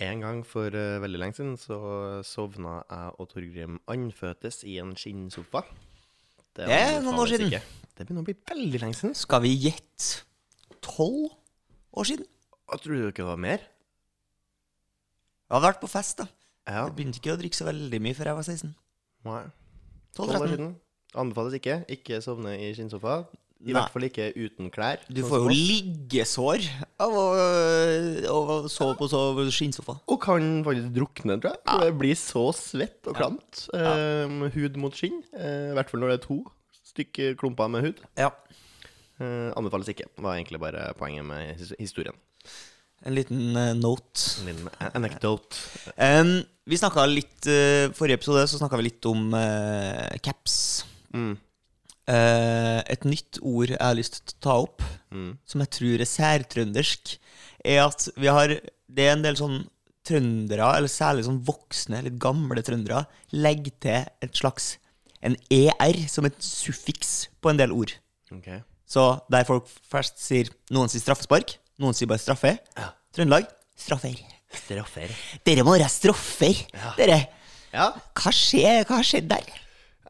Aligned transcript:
En 0.00 0.22
gang 0.24 0.40
for 0.48 0.72
uh, 0.72 1.00
veldig 1.02 1.20
lenge 1.20 1.36
siden 1.36 1.56
så 1.60 1.78
sovna 2.24 2.78
jeg 2.88 3.14
og 3.20 3.28
Torgrim 3.32 3.78
andføtes 3.90 4.62
i 4.64 4.78
en 4.80 4.94
skinnsofa. 4.96 5.64
Det 6.56 6.66
er 6.72 6.98
noen 7.04 7.20
år 7.20 7.30
siden. 7.34 7.50
ikke. 7.50 7.62
Det 7.96 8.06
begynner 8.06 8.24
å 8.24 8.28
bli 8.30 8.36
veldig 8.48 8.80
lenge 8.80 8.96
siden. 8.96 9.14
Skal 9.18 9.42
vi 9.44 9.52
gjette 9.60 10.24
tolv 10.80 11.34
år 11.92 12.08
siden? 12.08 12.28
Jeg 12.70 12.82
tror 12.84 12.94
du 12.96 13.08
ikke 13.10 13.22
det 13.22 13.28
var 13.28 13.42
mer? 13.44 13.66
Jeg 15.50 15.56
har 15.56 15.64
vært 15.66 15.80
på 15.82 15.90
fest, 15.90 16.22
da. 16.22 16.28
Ja. 16.64 16.84
Jeg 16.86 16.94
begynte 16.96 17.20
ikke 17.20 17.34
å 17.34 17.40
drikke 17.40 17.58
så 17.58 17.66
veldig 17.66 18.00
mye 18.04 18.16
før 18.16 18.30
jeg 18.30 18.38
var 18.38 18.46
16. 18.46 18.72
Nei. 19.26 19.42
Tolv 20.16 20.30
år 20.30 20.38
12-13. 20.38 20.54
siden. 20.54 20.72
Anbefales 21.20 21.56
ikke. 21.58 21.76
Ikke 21.90 22.20
sovne 22.22 22.54
i 22.56 22.70
skinnsofa. 22.76 23.16
I 23.60 23.74
Nei. 23.74 23.74
hvert 23.76 23.92
fall 23.92 24.06
ikke 24.06 24.30
uten 24.38 24.70
klær. 24.72 25.02
Du 25.04 25.20
sånn 25.20 25.28
får 25.28 25.42
jo 25.42 25.50
liggesår 25.52 26.68
av 27.04 27.12
å, 27.12 27.24
å 28.32 28.56
sove 28.72 28.94
på 28.96 29.08
så 29.12 29.20
skinnsofa. 29.52 29.98
Og 30.08 30.16
kan 30.22 30.46
faktisk 30.64 30.94
drukne, 30.96 31.36
tror 31.42 31.52
jeg. 31.52 31.60
Ja. 31.66 31.76
Det 31.84 31.90
blir 32.00 32.16
så 32.16 32.46
svett 32.56 33.10
og 33.10 33.18
klamt. 33.20 33.66
Eh, 33.76 34.48
hud 34.56 34.80
mot 34.80 34.96
skinn. 34.96 35.20
Eh, 35.36 35.74
I 35.74 35.76
hvert 35.76 35.92
fall 35.92 36.00
når 36.00 36.14
det 36.14 36.18
er 36.22 36.24
to 36.24 36.38
stykker 36.90 37.36
klumper 37.40 37.68
med 37.68 37.84
hud. 37.84 38.00
Ja. 38.18 38.32
Eh, 39.20 39.50
anbefales 39.52 39.92
ikke. 39.92 40.08
var 40.16 40.38
egentlig 40.38 40.62
bare 40.62 40.90
poenget 40.96 41.28
med 41.28 41.60
his 41.60 41.74
historien. 41.78 42.16
En 43.04 43.14
liten 43.16 43.56
uh, 43.56 43.74
note. 43.76 44.40
En 44.40 44.48
liten 44.50 44.68
anecdote. 44.92 45.56
Um, 45.96 46.34
vi 46.68 46.76
snakka 46.76 47.06
litt 47.08 47.48
uh, 47.48 47.88
Forrige 47.96 48.20
episode 48.20 48.42
så 48.50 48.60
snakka 48.60 48.76
vi 48.80 48.90
litt 48.90 49.06
om 49.08 49.32
uh, 49.32 50.10
caps. 50.24 50.84
Mm. 51.16 51.32
Eh, 52.08 52.80
et 52.90 53.04
nytt 53.04 53.38
ord 53.42 53.68
jeg 53.70 53.78
har 53.80 53.94
lyst 53.94 54.20
til 54.24 54.34
å 54.36 54.40
ta 54.40 54.54
opp, 54.64 54.82
Mm. 55.10 55.38
som 55.44 55.60
jeg 55.60 55.70
tror 55.74 56.00
er 56.00 56.06
særtrøndersk, 56.06 57.16
er 57.64 57.80
at 57.84 58.08
vi 58.16 58.26
har 58.28 58.48
Det 58.92 59.04
er 59.06 59.12
en 59.12 59.22
del 59.22 59.34
sånn 59.36 59.68
trøndere, 60.04 60.76
eller 60.76 60.88
særlig 60.88 61.24
sånn 61.24 61.44
voksne, 61.44 62.02
litt 62.02 62.18
gamle 62.18 62.62
trøndere, 62.62 63.06
legger 63.32 63.70
til 63.80 64.06
et 64.22 64.32
slags 64.34 64.78
en 65.22 65.36
ER 65.50 66.08
som 66.08 66.24
et 66.26 66.36
suffiks 66.42 67.28
på 67.40 67.50
en 67.50 67.56
del 67.56 67.70
ord. 67.70 67.92
Okay. 68.32 68.62
Så 68.88 69.20
der 69.30 69.44
folk 69.44 69.68
først 69.88 70.18
sier 70.18 70.48
Noen 70.70 70.88
sier 70.88 71.00
straffespark, 71.04 71.56
noen 71.78 71.94
sier 71.94 72.08
bare 72.08 72.18
straffe. 72.18 72.58
Trøndelag 73.14 73.46
straffer. 73.76 74.16
Straffer. 74.50 75.10
Dere 75.46 75.62
må 75.62 75.76
være 75.78 75.88
straffer. 75.88 76.66
Dere. 76.96 77.28
Ja. 77.72 77.92
Hva 78.14 78.32
skjer? 78.34 78.84
Hva 78.88 78.96
har 78.98 79.06
skjedd 79.06 79.28
der? 79.30 79.46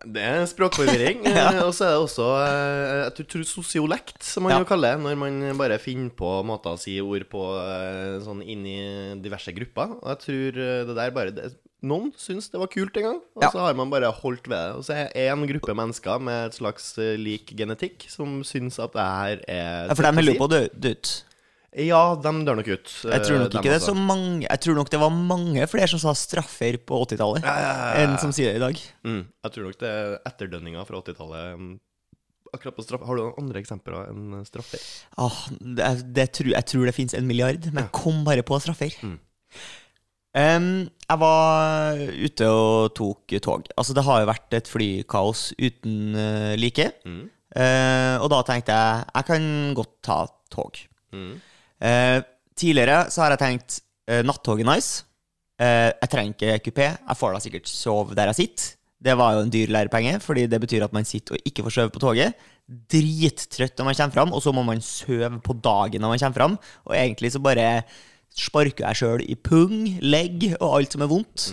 Det 0.01 0.23
er 0.25 0.47
språkforvirring. 0.49 1.25
ja. 1.29 1.49
Og 1.67 1.75
så 1.77 1.85
er 1.85 1.95
det 1.97 2.03
også 2.07 2.27
eh, 2.41 2.93
jeg 3.05 3.15
tror- 3.19 3.31
tror 3.35 3.49
sosiolekt, 3.51 4.23
som 4.25 4.43
man 4.47 4.53
Ja. 4.55 4.59
jo 4.63 4.69
kaller 4.71 4.97
det, 4.97 5.03
når 5.05 5.19
man 5.21 5.41
bare 5.59 5.77
finner 5.79 6.09
på 6.17 6.31
måter 6.49 6.73
å 6.73 6.81
si 6.81 6.95
ord 7.05 7.27
på 7.29 7.43
eh, 7.61 8.21
sånn 8.25 8.41
inn 8.43 8.65
i 8.65 8.79
diverse 9.21 9.53
grupper. 9.53 9.99
Og 10.01 10.09
jeg 10.15 10.23
tror 10.25 10.61
eh, 10.65 10.85
det 10.89 10.97
der 10.97 11.11
bare 11.17 11.31
det, 11.37 11.51
Noen 11.83 12.11
syns 12.21 12.51
det 12.53 12.59
var 12.61 12.69
kult 12.69 12.93
en 13.01 13.03
gang, 13.07 13.21
og 13.37 13.43
Ja. 13.43 13.49
så 13.55 13.61
har 13.65 13.73
man 13.73 13.89
bare 13.89 14.11
holdt 14.13 14.45
ved 14.49 14.59
det. 14.59 14.75
Og 14.77 14.83
så 14.85 14.93
er 14.99 15.07
det 15.15 15.29
en 15.33 15.47
gruppe 15.49 15.73
mennesker 15.73 16.21
med 16.21 16.51
et 16.51 16.57
slags 16.59 16.91
eh, 17.01 17.17
lik 17.17 17.55
genetikk 17.57 18.05
som 18.13 18.43
syns 18.45 18.77
at 18.79 18.93
det 18.93 19.01
her 19.01 19.41
er 19.49 19.89
Ja, 19.89 19.95
For 19.95 20.05
de 20.05 20.13
holder 20.21 20.37
på 20.37 20.49
å 20.49 20.53
dø 20.53 20.61
ut. 20.91 21.25
Ja, 21.79 22.17
de 22.19 22.31
dør 22.47 22.57
nok 22.59 22.67
ut. 22.67 22.93
Jeg 23.07 23.23
tror 23.23 23.37
nok 23.45 23.53
eh, 23.53 23.61
ikke 23.61 23.71
det 23.71 23.83
så 23.85 23.93
mange 23.95 24.43
Jeg 24.43 24.59
tror 24.65 24.75
nok 24.75 24.89
det 24.91 24.99
var 24.99 25.13
mange 25.15 25.67
flere 25.71 25.87
som 25.93 26.01
sa 26.03 26.15
straffer 26.19 26.81
på 26.83 26.99
80-tallet, 27.05 27.47
enn 28.01 28.17
som 28.19 28.33
sier 28.35 28.51
det 28.51 28.59
i 28.59 28.65
dag. 28.65 28.81
Mm, 29.07 29.21
jeg 29.47 29.55
tror 29.55 29.69
nok 29.69 29.79
det 29.79 29.93
er 29.93 30.17
etterdønninger 30.33 30.89
fra 30.89 31.03
80-tallet. 31.05 31.61
mm, 31.61 31.77
Akkurat 32.51 32.75
på 32.75 32.83
straff 32.83 33.05
Har 33.07 33.15
du 33.15 33.23
noen 33.23 33.45
andre 33.45 33.61
eksempler 33.63 34.09
enn 34.11 34.41
straffer? 34.49 34.83
Ah, 35.23 35.37
det, 35.61 35.91
det 36.17 36.27
tror, 36.35 36.51
jeg 36.57 36.67
tror 36.73 36.89
det 36.91 36.97
fins 36.97 37.15
en 37.15 37.29
milliard, 37.29 37.71
men 37.71 37.85
jeg 37.85 37.95
kom 37.95 38.25
bare 38.27 38.43
på 38.47 38.59
straffer. 38.63 38.97
Mm. 39.07 39.19
Um, 40.31 40.67
jeg 41.07 41.19
var 41.19 42.01
ute 42.11 42.49
og 42.51 42.93
tok 42.99 43.37
tog. 43.43 43.71
Altså, 43.79 43.95
det 43.95 44.05
har 44.07 44.23
jo 44.23 44.31
vært 44.31 44.59
et 44.59 44.71
flykaos 44.71 45.45
uten 45.59 46.19
uh, 46.19 46.55
like. 46.59 46.91
Mm. 47.07 47.23
Uh, 47.51 48.17
og 48.23 48.29
da 48.31 48.43
tenkte 48.47 48.75
jeg 48.75 49.07
jeg 49.15 49.29
kan 49.31 49.47
godt 49.79 49.95
ta 50.07 50.19
tog. 50.51 50.83
Mm. 51.15 51.33
Eh, 51.81 52.19
tidligere 52.59 53.07
så 53.13 53.25
har 53.25 53.35
jeg 53.35 53.43
tenkt 53.45 53.81
eh, 54.11 54.21
nattog 54.27 54.61
er 54.61 54.69
nice. 54.69 55.07
Eh, 55.61 55.89
jeg 55.93 56.13
trenger 56.13 56.37
ikke 56.37 56.71
kupé. 56.71 56.91
Jeg 56.97 57.19
får 57.21 57.35
da 57.35 57.43
sikkert 57.45 57.73
sove 57.73 58.17
der 58.19 58.33
jeg 58.33 58.41
sitter. 58.43 58.77
Det 59.01 59.15
var 59.17 59.33
jo 59.33 59.45
en 59.47 59.53
dyr 59.53 59.71
lærepenge, 59.73 60.19
fordi 60.21 60.45
det 60.51 60.61
betyr 60.61 60.85
at 60.85 60.93
man 60.93 61.07
sitter 61.09 61.39
og 61.39 61.47
ikke 61.49 61.65
får 61.65 61.77
sove 61.77 61.93
på 61.95 62.03
toget. 62.03 62.37
Drittrøtt 62.69 63.79
når 63.81 63.87
man 63.89 63.97
kommer 63.97 64.17
fram, 64.19 64.35
og 64.37 64.43
så 64.45 64.53
må 64.53 64.65
man 64.67 64.83
sove 64.85 65.41
på 65.41 65.57
dagen 65.57 66.05
når 66.05 66.13
man 66.13 66.21
kommer 66.21 66.41
fram. 66.41 66.59
Og 66.85 66.97
egentlig 66.97 67.33
så 67.33 67.41
bare 67.41 67.69
sparker 68.37 68.87
jeg 68.87 69.01
sjøl 69.01 69.25
i 69.25 69.39
pung, 69.41 69.87
legg 70.05 70.51
og 70.61 70.77
alt 70.77 70.93
som 70.93 71.05
er 71.05 71.11
vondt. 71.11 71.49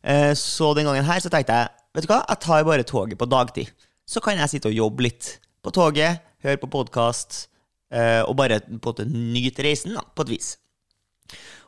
Eh, 0.00 0.32
så 0.34 0.72
den 0.74 0.88
gangen 0.88 1.04
her 1.04 1.20
så 1.20 1.32
tenkte 1.32 1.58
jeg 1.58 1.76
Vet 1.90 2.04
du 2.06 2.12
hva, 2.12 2.20
jeg 2.30 2.38
tar 2.38 2.62
bare 2.62 2.84
toget 2.86 3.18
på 3.18 3.26
dagtid. 3.26 3.70
Så 4.06 4.20
kan 4.22 4.38
jeg 4.38 4.46
sitte 4.52 4.70
og 4.70 4.76
jobbe 4.76 5.02
litt 5.08 5.40
på 5.58 5.72
toget, 5.74 6.20
høre 6.46 6.60
på 6.62 6.68
podkast, 6.70 7.49
og 8.26 8.36
bare 8.38 8.60
på 8.66 8.70
en 8.74 8.80
måte 8.84 9.06
nyte 9.10 9.64
reisen, 9.66 9.96
da, 9.98 10.04
på 10.14 10.22
et 10.26 10.34
vis. 10.36 10.50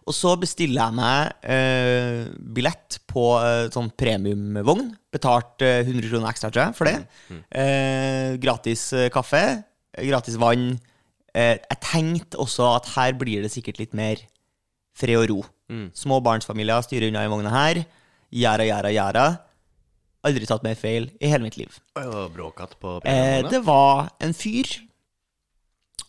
Og 0.02 0.14
så 0.16 0.32
bestiller 0.40 0.80
jeg 0.80 0.94
meg 0.98 1.44
eh, 1.46 2.24
billett 2.54 2.96
på 3.10 3.22
eh, 3.38 3.68
sånn 3.70 3.92
premiumvogn. 3.94 4.88
Betalt 5.14 5.62
eh, 5.62 5.84
100 5.86 6.08
kroner 6.10 6.32
ekstra, 6.32 6.50
jeg, 6.56 6.74
for 6.74 6.90
det. 6.90 6.96
Eh, 7.54 8.32
gratis 8.42 8.88
eh, 8.98 9.06
kaffe, 9.14 9.42
eh, 9.94 10.08
gratis 10.08 10.38
vann. 10.42 10.72
Eh, 11.32 11.54
jeg 11.60 11.78
tenkte 11.86 12.40
også 12.42 12.66
at 12.72 12.90
her 12.96 13.14
blir 13.20 13.46
det 13.46 13.52
sikkert 13.54 13.78
litt 13.78 13.94
mer 13.94 14.24
fred 14.98 15.20
og 15.22 15.28
ro. 15.30 15.40
Små 15.96 16.18
barnsfamilier 16.20 16.82
styrer 16.84 17.08
unna 17.08 17.22
i 17.24 17.30
vogna 17.32 17.52
her. 17.54 17.84
Gjæra, 18.34 18.66
gjæra, 18.66 18.90
gjæra. 18.92 19.26
Aldri 20.26 20.46
tatt 20.50 20.66
mer 20.66 20.74
feil 20.78 21.06
i 21.22 21.30
hele 21.30 21.46
mitt 21.46 21.56
liv. 21.56 21.78
Og 22.02 22.34
bråkatt 22.34 22.74
på 22.82 22.98
Eh, 23.08 23.40
det 23.48 23.62
var 23.64 24.10
en 24.20 24.34
fyr 24.36 24.68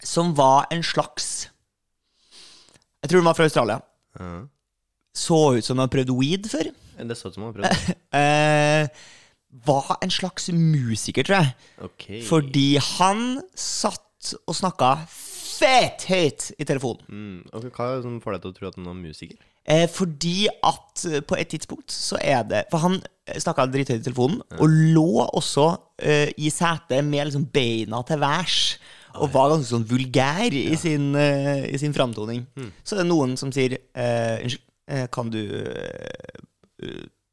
som 0.03 0.33
var 0.37 0.67
en 0.71 0.83
slags 0.83 1.49
Jeg 3.03 3.09
tror 3.09 3.19
den 3.19 3.27
var 3.27 3.35
fra 3.35 3.47
Australia. 3.49 3.81
Ja. 4.19 4.45
Så 5.13 5.57
ut 5.57 5.65
som 5.65 5.77
han 5.77 5.87
hadde 5.87 5.95
prøvd 5.97 6.13
weed 6.19 6.47
før. 6.49 6.69
Det 7.03 7.17
så 7.17 7.29
ut 7.29 7.35
som 7.35 7.47
han 7.47 7.57
prøvd. 7.57 7.91
Eh, 8.13 8.87
var 9.65 9.97
en 10.01 10.11
slags 10.13 10.49
musiker, 10.53 11.23
tror 11.23 11.35
jeg. 11.35 11.53
Okay. 11.87 12.21
Fordi 12.25 12.77
han 12.77 13.41
satt 13.55 14.33
og 14.47 14.55
snakka 14.55 14.95
fett 15.09 16.05
høyt 16.09 16.51
i 16.57 16.65
telefonen. 16.67 17.03
Mm. 17.09 17.39
Okay, 17.51 17.71
hva 17.73 17.89
er 17.89 17.97
det 17.97 18.05
som 18.07 18.21
får 18.23 18.35
deg 18.35 18.45
til 18.45 18.53
å 18.53 18.57
tro 18.57 18.69
at 18.69 18.79
han 18.79 18.89
er 18.89 19.01
musiker? 19.01 19.41
Eh, 19.63 19.85
fordi 19.89 20.47
at 20.49 21.05
eh, 21.07 21.21
på 21.23 21.37
et 21.39 21.47
tidspunkt 21.53 21.93
så 21.95 22.17
er 22.19 22.41
det 22.43 22.65
For 22.71 22.83
han 22.83 22.97
snakka 23.39 23.69
drithøyt 23.71 24.01
i 24.01 24.03
telefonen, 24.09 24.41
og 24.59 24.67
lå 24.67 25.23
også 25.23 25.69
eh, 26.03 26.33
i 26.35 26.49
setet 26.51 27.05
med 27.07 27.29
liksom 27.29 27.45
beina 27.55 28.01
til 28.03 28.19
værs. 28.19 28.57
Og 29.21 29.29
var 29.33 29.51
ganske 29.51 29.69
sånn 29.69 29.87
vulgær 29.87 30.55
i 30.57 30.77
sin, 30.79 31.11
uh, 31.15 31.63
i 31.67 31.77
sin 31.81 31.93
framtoning. 31.95 32.45
Så 32.81 32.97
det 32.97 33.03
er 33.05 33.09
noen 33.09 33.35
som 33.39 33.51
sier 33.53 33.77
eh, 33.77 34.41
Unnskyld, 34.41 34.63
eh, 34.89 35.05
kan 35.13 35.29
du 35.33 35.41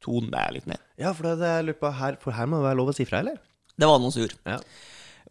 tone 0.01 0.31
deg 0.31 0.55
litt 0.55 0.69
ned? 0.69 0.81
Ja, 1.01 1.11
for 1.17 1.27
det 1.27 1.47
er 1.47 1.59
jeg 1.59 1.67
lurer 1.67 1.79
på 1.81 1.91
her 1.97 2.15
For 2.21 2.33
her 2.33 2.47
må 2.49 2.61
det 2.61 2.69
være 2.69 2.79
lov 2.79 2.91
å 2.93 2.95
si 2.95 3.05
fra, 3.09 3.21
eller? 3.21 3.41
Det 3.75 3.89
var 3.89 3.99
noen 4.01 4.13
som 4.13 4.23
gjorde. 4.23 4.37
Ja. 4.45 4.59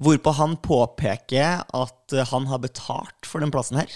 Hvorpå 0.00 0.34
han 0.36 0.56
påpeker 0.64 1.64
at 1.76 2.14
han 2.30 2.46
har 2.50 2.62
betalt 2.62 3.28
for 3.28 3.42
den 3.42 3.52
plassen 3.54 3.78
her. 3.80 3.90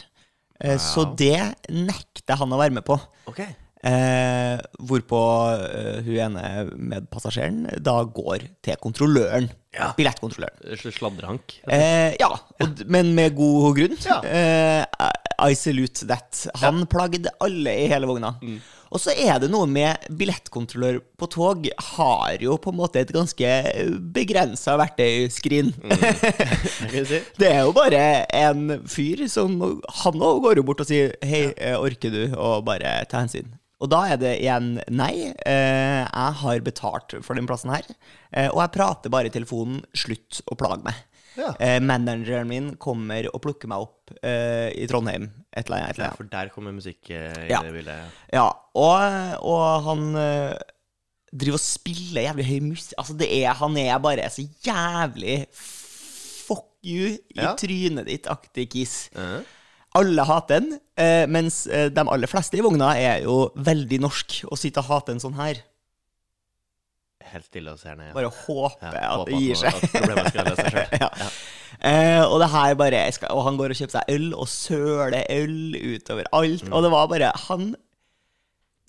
Wow. 0.60 0.81
Så 0.82 1.04
det 1.19 1.38
nekter 1.72 2.38
han 2.38 2.53
å 2.54 2.59
være 2.60 2.76
med 2.76 2.84
på. 2.86 2.98
Ok. 3.31 3.42
Eh, 3.84 4.61
hvorpå 4.89 5.19
eh, 5.61 5.99
hun 6.06 6.21
ene 6.27 6.45
medpassasjeren 6.72 7.67
da 7.84 7.99
går 8.17 8.47
til 8.65 8.78
kontrolløren. 8.81 9.50
Ja. 9.75 9.91
Billettkontrolløren. 9.99 10.77
Sl- 10.78 10.95
Sladrehank. 10.95 11.59
Eh, 11.69 12.15
ja, 12.21 12.31
og, 12.62 12.84
men 12.89 13.11
med 13.17 13.34
god 13.37 13.75
grunn. 13.77 13.99
Ja. 14.06 14.21
Eh, 14.25 15.50
I 15.50 15.56
salute 15.59 16.06
that. 16.09 16.47
Han 16.62 16.87
plagde 16.89 17.33
alle 17.45 17.75
i 17.83 17.91
hele 17.91 18.09
vogna. 18.09 18.37
Mm. 18.41 18.62
Og 18.95 19.01
så 19.03 19.10
er 19.19 19.41
det 19.42 19.48
noe 19.51 19.66
med 19.66 20.04
billettkontrollør 20.15 21.01
på 21.19 21.27
tog 21.34 21.65
har 21.97 22.39
jo 22.45 22.54
på 22.63 22.71
en 22.71 22.77
måte 22.78 23.01
et 23.03 23.10
ganske 23.13 23.48
begrensa 24.15 24.77
verktøyskrin. 24.78 25.72
Mm. 25.83 25.91
Det 27.41 27.48
er 27.51 27.65
jo 27.66 27.72
bare 27.75 28.04
en 28.31 28.78
fyr 28.89 29.25
som 29.33 29.59
Han 30.04 30.22
òg 30.22 30.41
går 30.47 30.60
jo 30.60 30.66
bort 30.71 30.84
og 30.84 30.89
sier 30.89 31.16
Hei, 31.27 31.48
eh, 31.59 31.75
orker 31.75 32.15
du 32.15 32.22
å 32.39 32.60
bare 32.65 33.01
ta 33.10 33.25
hensyn? 33.25 33.51
Og 33.82 33.91
da 33.91 34.04
er 34.15 34.21
det 34.21 34.36
igjen 34.41 34.76
nei. 34.94 35.32
Eh, 35.44 36.04
jeg 36.04 36.36
har 36.41 36.60
betalt 36.65 37.16
for 37.26 37.34
den 37.38 37.48
plassen 37.48 37.72
her. 37.74 37.84
Eh, 38.32 38.47
og 38.53 38.60
jeg 38.62 38.72
prater 38.76 39.12
bare 39.12 39.28
i 39.28 39.34
telefonen. 39.34 39.82
Slutt 39.98 40.41
å 40.47 40.56
plage 40.60 40.84
meg. 40.86 41.00
Ja. 41.34 41.48
Eh, 41.59 41.80
manageren 41.82 42.47
min 42.47 42.68
kommer 42.78 43.26
og 43.32 43.41
plukker 43.42 43.66
meg 43.68 43.82
opp 43.82 44.12
eh, 44.22 44.71
i 44.78 44.86
Trondheim. 44.86 45.26
Et 45.50 45.66
eller 45.66 45.80
annet. 45.82 45.91
Et 45.91 45.98
eller 45.98 46.06
Ja, 46.12 46.15
for 46.21 46.30
der 46.30 46.53
kommer 46.54 46.76
musikk 46.76 47.10
eh, 47.10 47.32
i 47.48 47.50
Ja. 47.50 47.60
det 47.66 47.72
bildet. 47.74 48.15
Ja, 48.32 48.47
og, 48.78 49.42
og 49.42 49.88
han 49.88 50.06
eh, 50.22 50.54
driver 51.34 51.59
og 51.59 51.65
spiller 51.66 52.28
jævlig 52.28 52.47
høy 52.53 52.60
musikk. 52.71 52.94
Altså, 53.03 53.18
det 53.18 53.28
er, 53.42 53.50
han 53.59 53.76
er 53.82 53.98
bare 54.06 54.30
så 54.30 54.47
jævlig 54.65 55.41
fuck 55.59 56.71
you 56.86 57.16
i 57.34 57.50
trynet 57.59 58.06
ditt-aktig 58.06 58.68
kiss. 58.71 58.97
Eh? 59.18 59.41
Alle 59.95 60.25
hater 60.27 60.59
den, 60.61 60.81
eh, 60.99 61.25
mens 61.31 61.65
eh, 61.71 61.87
de 61.95 62.03
aller 62.03 62.31
fleste 62.31 62.59
i 62.59 62.65
vogna 62.65 62.93
er 62.99 63.23
jo 63.23 63.53
veldig 63.55 64.01
norsk 64.03 64.41
og 64.49 64.59
sitter 64.59 64.83
og 64.83 64.91
hater 64.91 65.15
en 65.15 65.23
sånn 65.23 65.37
her. 65.39 65.61
Helt 67.35 67.47
stille 67.47 67.73
og 67.73 67.79
ser 67.81 67.97
ned. 67.99 68.13
Bare 68.15 68.31
håper 68.31 68.91
Ja, 68.91 69.05
at 69.13 69.21
håper 69.21 69.31
det 69.33 69.39
gir 69.43 69.59
seg. 69.59 69.79
At 69.79 69.95
problemet 69.95 70.29
skal 70.31 70.49
løse 70.51 70.67
seg 70.67 70.75
selv. 70.77 70.99
ja. 71.05 71.31
Eh, 71.85 72.23
og 72.27 72.37
det 72.43 72.51
her 72.53 72.75
bare 72.79 73.01
skal, 73.13 73.33
Og 73.35 73.43
han 73.49 73.57
går 73.59 73.73
og 73.75 73.79
kjøper 73.81 73.95
seg 73.97 74.13
øl 74.15 74.29
og 74.35 74.51
søler 74.51 75.25
øl 75.35 75.79
utover 75.95 76.29
alt. 76.37 76.69
Og 76.71 76.85
det 76.85 76.93
var 76.95 77.09
bare 77.11 77.33
Han 77.49 77.73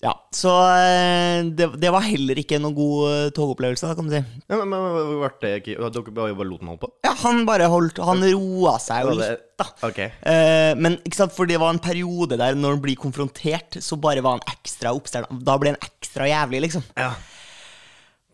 Ja, 0.04 0.12
så 0.34 0.52
eh, 0.76 1.46
det, 1.56 1.70
det 1.80 1.90
var 1.92 2.04
heller 2.04 2.36
ikke 2.36 2.58
noen 2.60 2.74
god 2.76 3.04
eh, 3.08 3.28
togopplevelse, 3.36 3.88
da, 3.88 3.94
kan 3.96 4.10
du 4.10 4.12
si. 4.12 4.20
Ja, 4.44 4.58
men, 4.60 4.68
men 4.68 5.22
ble 5.22 5.30
det 5.40 5.52
ikke 5.62 5.88
Dere 5.88 6.12
bare 6.12 6.48
lot 6.50 6.60
den 6.60 6.68
holde 6.68 6.82
på? 6.82 6.90
Ja, 7.06 7.14
han 7.22 7.46
bare 7.48 7.70
holdt 7.72 8.02
Han 8.04 8.20
roa 8.26 8.74
seg 8.82 9.06
jo 9.06 9.14
litt, 9.16 9.46
da. 9.56 9.70
Ok. 9.88 10.02
Eh, 10.04 10.72
men 10.76 10.98
ikke 11.00 11.22
sant, 11.22 11.32
for 11.36 11.48
det 11.48 11.56
var 11.62 11.72
en 11.72 11.80
periode 11.82 12.36
der 12.36 12.58
når 12.58 12.76
han 12.76 12.84
blir 12.84 13.00
konfrontert, 13.00 13.80
så 13.80 13.96
bare 14.00 14.24
var 14.24 14.36
han 14.36 14.44
ekstra 14.52 14.92
oppstelt. 14.96 15.32
Da 15.48 15.56
ble 15.60 15.72
han 15.72 15.80
ekstra 15.80 16.28
jævlig, 16.28 16.66
liksom. 16.68 16.84
Ja. 17.00 17.14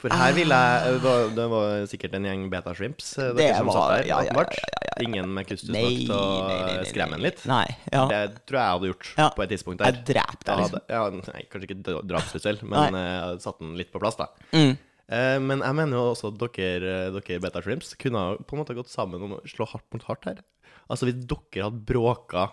For 0.02 0.10
her 0.18 0.32
ville 0.34 0.56
jeg 0.58 1.00
Det 1.36 1.44
var, 1.52 1.86
sikkert 1.90 2.14
en 2.18 2.24
gjeng 2.26 2.44
beta 2.50 2.72
shrimps 2.74 3.12
eh, 3.22 3.28
Det 3.36 3.36
dere 3.44 3.56
som 3.60 3.68
var- 3.70 3.76
satt 3.78 3.92
der, 4.02 4.08
ja, 4.10 4.18
ja, 4.26 4.34
ja. 4.34 4.94
Ingen 5.06 5.30
med 5.34 5.46
kustus 5.48 5.70
Nei, 5.72 5.82
nok 5.82 6.02
til 6.04 6.12
å 6.12 6.86
skremme 6.90 7.16
den 7.16 7.22
litt. 7.24 7.44
Nei. 7.48 7.64
Ja. 7.94 8.02
Det 8.10 8.20
tror 8.46 8.58
jeg 8.58 8.64
jeg 8.66 8.72
hadde 8.74 8.90
gjort 8.90 9.36
på 9.38 9.42
et 9.46 9.52
tidspunkt 9.54 9.78
der. 9.80 9.92
Jeg 9.92 10.04
drepte 10.10 10.44
deg, 10.48 10.58
liksom. 10.60 10.80
hadde- 10.82 10.92
Ja, 10.92 11.32
nei, 11.32 11.42
kanskje 11.50 11.68
ikke 11.70 11.78
dra- 11.86 12.02
drapstrussel, 12.12 12.62
men 12.68 12.94
eh, 12.98 13.06
jeg 13.08 13.22
hadde 13.28 13.44
satt 13.46 13.58
den 13.62 13.76
litt 13.78 13.92
på 13.94 14.02
plass, 14.02 14.16
da. 14.20 14.26
Mm. 14.52 14.76
Eh, 15.12 15.38
men 15.38 15.60
jeg 15.64 15.74
mener 15.80 15.96
jo 15.96 16.04
også 16.12 16.28
at 16.32 16.38
dere, 16.56 16.92
dere 17.16 17.40
beta 17.40 17.62
shrimps 17.64 17.94
kunne 18.00 18.24
på 18.44 18.52
en 18.56 18.62
måte 18.64 18.76
gått 18.76 18.88
sammen 18.92 19.22
om 19.22 19.38
å 19.38 19.40
slå 19.48 19.66
hardt 19.72 19.88
mot 19.94 20.02
hardt 20.10 20.24
her. 20.28 20.42
Altså 20.90 21.08
hvis 21.08 21.24
dere 21.26 21.64
hadde 21.70 21.84
bråka 21.88 22.50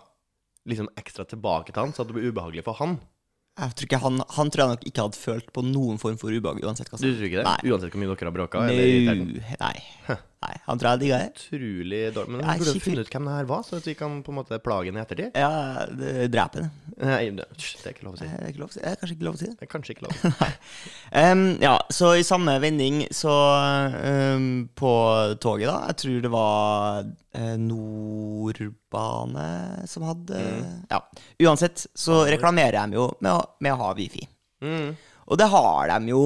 liksom 0.68 0.88
ekstra 0.96 1.24
tilbake 1.28 1.72
til 1.72 1.82
han, 1.82 1.92
så 1.92 2.02
hadde 2.04 2.12
det 2.14 2.20
blitt 2.22 2.32
ubehagelig 2.34 2.64
for 2.64 2.74
han. 2.80 2.98
Jeg 3.58 3.74
tror 3.76 3.86
ikke 3.88 4.00
han, 4.00 4.22
han 4.36 4.50
tror 4.52 4.62
jeg 4.62 4.72
nok 4.76 4.84
ikke 4.88 5.04
hadde 5.04 5.18
følt 5.20 5.48
på 5.52 5.64
noen 5.66 5.98
form 6.00 6.16
for 6.20 6.32
ubehag 6.32 6.62
uansett 6.64 6.88
hva 6.88 7.00
Du 7.00 7.04
tror 7.08 7.26
ikke 7.26 7.42
det? 7.42 7.46
Nei. 7.48 7.72
Uansett 7.72 7.92
hvor 7.92 8.00
mye 8.00 8.12
dere 8.12 8.30
har 8.30 8.36
bråka? 8.36 8.62
Nei. 8.70 9.54
nei. 9.60 10.18
Nei. 10.44 10.54
Han 10.66 10.78
tror 10.80 10.90
jeg 10.94 11.00
digga 11.02 11.18
det. 11.20 11.30
Utrolig 11.36 12.00
dårlig. 12.16 12.30
Men 12.32 12.40
du 12.40 12.46
burde 12.46 12.58
skikkelig- 12.64 12.84
funnet 12.86 13.06
ut 13.06 13.12
hvem 13.14 13.26
det 13.28 13.34
her 13.36 13.48
var, 13.50 13.62
så 13.66 13.72
at 13.80 13.88
vi 13.90 13.94
kan 13.98 14.22
på 14.24 14.32
en 14.32 14.38
måte 14.40 14.58
plage 14.64 14.88
den 14.90 14.96
i 14.96 15.02
ettertid. 15.02 15.30
Ja, 15.36 15.50
drepe 15.90 16.28
dreper 16.32 16.58
det. 16.64 16.70
Nei, 17.00 17.20
er 17.30 17.94
ikke 17.94 18.04
lov 18.06 18.14
å 18.14 18.18
si. 18.20 18.26
Det 18.28 18.36
er 18.40 18.48
ikke 18.52 18.60
lov 18.62 18.68
å 18.68 18.74
si. 18.74 18.80
Det 18.80 18.90
er 18.90 18.96
kanskje 19.00 19.14
ikke 19.16 19.26
lov 19.26 19.34
å 19.34 19.40
si 19.40 19.46
det. 19.46 19.56
Det 19.60 19.64
er 19.66 19.72
kanskje 19.74 19.92
ikke 19.96 20.06
lov. 20.06 20.14
Em, 21.22 21.42
ja, 21.62 21.74
så 21.90 22.06
i 22.16 22.24
samme 22.26 22.54
vending 22.62 23.00
så 23.10 23.32
um, 24.04 24.68
På 24.78 24.90
toget, 25.42 25.66
da 25.66 25.78
Jeg 25.90 25.96
tror 26.04 26.20
det 26.22 26.30
var 26.30 27.08
uh, 27.08 27.56
Nordbane 27.58 29.46
som 29.90 30.06
hadde 30.06 30.38
Ja. 30.90 31.00
Uansett 31.46 31.86
så 31.94 32.24
reklamerer 32.30 32.86
de 32.86 32.98
jo 33.00 33.08
med 33.20 33.32
å, 33.32 33.40
med 33.60 33.72
å 33.74 33.80
ha 33.82 33.90
wifi. 33.98 34.22
Mm. 34.62 34.94
Og 35.30 35.38
det 35.40 35.48
har 35.50 35.92
de 35.94 36.12
jo 36.12 36.22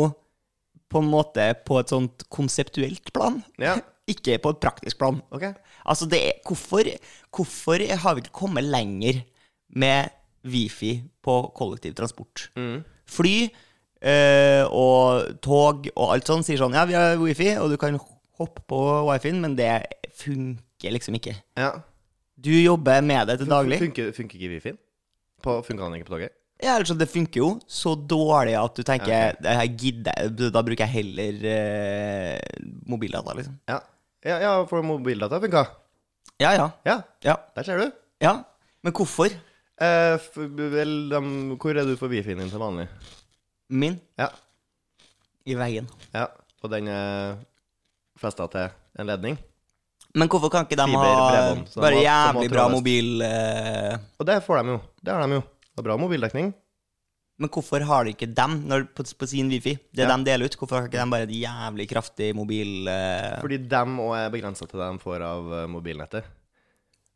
på 0.91 1.01
en 1.03 1.11
måte 1.11 1.49
på 1.67 1.79
et 1.81 1.91
sånt 1.91 2.25
konseptuelt 2.33 3.13
plan. 3.15 3.41
Ja, 3.59 3.77
Ikke 4.11 4.37
på 4.39 4.53
et 4.53 4.61
praktisk 4.61 4.99
plan. 5.01 5.21
ok. 5.31 5.47
Altså, 5.85 6.09
det 6.09 6.21
er, 6.21 6.33
hvorfor, 6.47 6.89
hvorfor 7.35 7.85
har 8.03 8.15
vi 8.15 8.25
ikke 8.25 8.39
kommet 8.41 8.65
lenger 8.65 9.23
med 9.77 10.13
wifi 10.45 11.03
på 11.25 11.39
kollektivtransport? 11.57 12.51
Mm. 12.57 12.83
Fly 13.07 13.49
øh, 14.05 14.65
og 14.69 15.41
tog 15.45 15.89
og 15.95 16.13
alt 16.15 16.29
sånt 16.29 16.47
sier 16.47 16.61
sånn 16.61 16.77
Ja, 16.77 16.85
vi 16.89 16.97
har 16.97 17.17
wifi, 17.21 17.51
og 17.61 17.73
du 17.73 17.77
kan 17.81 17.99
hoppe 18.41 18.65
på 18.69 18.81
wifien, 19.09 19.41
men 19.41 19.57
det 19.57 19.73
funker 20.21 20.95
liksom 20.95 21.17
ikke. 21.21 21.37
Ja. 21.57 21.73
Du 22.45 22.51
jobber 22.51 23.01
med 23.01 23.29
det 23.31 23.39
til 23.41 23.51
daglig. 23.51 23.79
Funker, 23.81 24.11
funker 24.13 24.39
ikke 24.39 24.57
Wi-Fi-en? 24.57 24.81
Den 25.45 25.95
ikke 25.97 26.09
på 26.09 26.17
toget? 26.17 26.35
Ja, 26.63 26.77
altså, 26.79 26.95
det 26.95 27.09
funker 27.11 27.41
jo 27.41 27.49
så 27.69 27.95
dårlig 27.95 28.55
at 28.59 28.77
du 28.77 28.83
tenker 28.87 29.35
okay. 29.35 30.51
Da 30.55 30.63
bruker 30.65 30.85
jeg 30.87 30.93
heller 30.93 31.47
eh, 31.51 32.63
mobildata, 32.89 33.35
liksom. 33.37 33.59
Ja. 33.69 33.81
Ja, 34.25 34.39
ja 34.41 34.53
for 34.71 34.83
mobildata 34.83 35.41
funka. 35.41 35.65
Ja, 36.41 36.53
ja. 36.57 36.71
Ja, 36.85 37.03
Ja. 37.25 37.37
der 37.57 37.63
ser 37.63 37.79
du. 37.79 37.91
ja. 38.21 38.43
Men 38.83 38.93
hvorfor? 38.93 39.27
Eh, 39.81 40.19
vel, 40.37 41.09
de, 41.11 41.21
hvor 41.57 41.71
er 41.77 41.85
du 41.89 41.97
for 41.97 42.09
Wi-Fi-en 42.09 42.39
din 42.39 42.51
til 42.51 42.59
vanlig? 42.61 42.89
Min 43.71 44.01
Ja. 44.19 44.29
i 45.47 45.55
veggen. 45.55 45.89
ja. 46.15 46.27
Og 46.63 46.71
den 46.71 46.89
er 46.89 47.37
festa 48.19 48.47
til 48.49 48.71
en 48.99 49.07
ledning? 49.07 49.39
Men 50.15 50.29
hvorfor 50.29 50.49
kan 50.49 50.65
ikke 50.65 50.77
de 50.77 50.87
ha 50.95 51.57
bare 51.77 51.99
jævlig 52.01 52.51
bra 52.53 52.69
mobil... 52.69 53.21
Eh, 53.23 53.97
Og 54.19 54.27
det 54.27 54.43
får 54.45 54.63
de 54.63 54.69
jo. 54.71 54.81
Det 55.05 55.13
har 55.13 55.27
de 55.27 55.35
jo. 55.35 55.41
Det 55.75 55.79
er 55.83 55.83
bra 55.89 55.97
mobildekning. 55.97 56.55
Men 57.39 57.51
hvorfor 57.51 57.83
har 57.89 58.05
de 58.07 58.13
ikke 58.15 58.29
dem 58.31 58.61
når, 58.71 58.85
på, 58.95 59.03
på 59.19 59.27
sin 59.27 59.49
wifi? 59.51 59.75
Det 59.93 60.05
Ja. 60.07 60.13
de 60.17 60.25
deler 60.29 60.47
ut, 60.47 60.55
hvorfor 60.61 60.79
har 60.79 60.87
ikke 60.89 61.01
de 61.03 61.11
bare 61.11 61.27
et 61.27 61.35
jævlig 61.43 61.89
kraftig 61.91 62.31
mobil... 62.39 62.87
uh... 62.87 63.41
Fordi 63.43 63.59
dem 63.59 63.97
òg 64.05 64.15
er 64.21 64.31
begrensa 64.31 64.69
til 64.71 64.79
det 64.79 64.93
de 64.93 65.03
får 65.03 65.25
av 65.27 65.53
eh, 65.63 65.67
mobilnettet. 65.73 66.25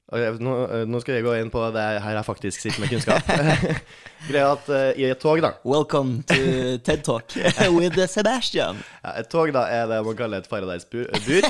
Jeg- 0.09 0.38
nå, 0.41 0.53
eh, 0.73 0.82
nå 0.88 0.99
skal 1.05 1.19
jeg 1.19 1.25
gå 1.26 1.35
inn 1.37 1.50
på 1.53 1.61
det 1.75 1.82
her 2.00 2.15
jeg 2.17 2.25
faktisk 2.25 2.62
sitter 2.65 2.81
med 2.81 2.88
kunnskap. 2.94 3.29
Greia 4.31 4.47
at 4.56 4.70
uh, 4.73 4.91
i 4.99 5.05
et 5.05 5.20
tog, 5.20 5.38
da 5.44 5.50
Welcome 5.69 6.23
to 6.26 6.79
TED 6.82 7.05
Talk 7.06 7.37
with 7.76 8.00
Sebastian. 8.11 8.81
ja, 9.05 9.12
Et 9.20 9.29
tog 9.31 9.53
da 9.55 9.67
er 9.70 9.87
det 9.93 10.00
man 10.06 10.17
kaller 10.19 10.41
et 10.43 10.49
Faradays-bur. 10.50 11.06
bur, 11.12 11.47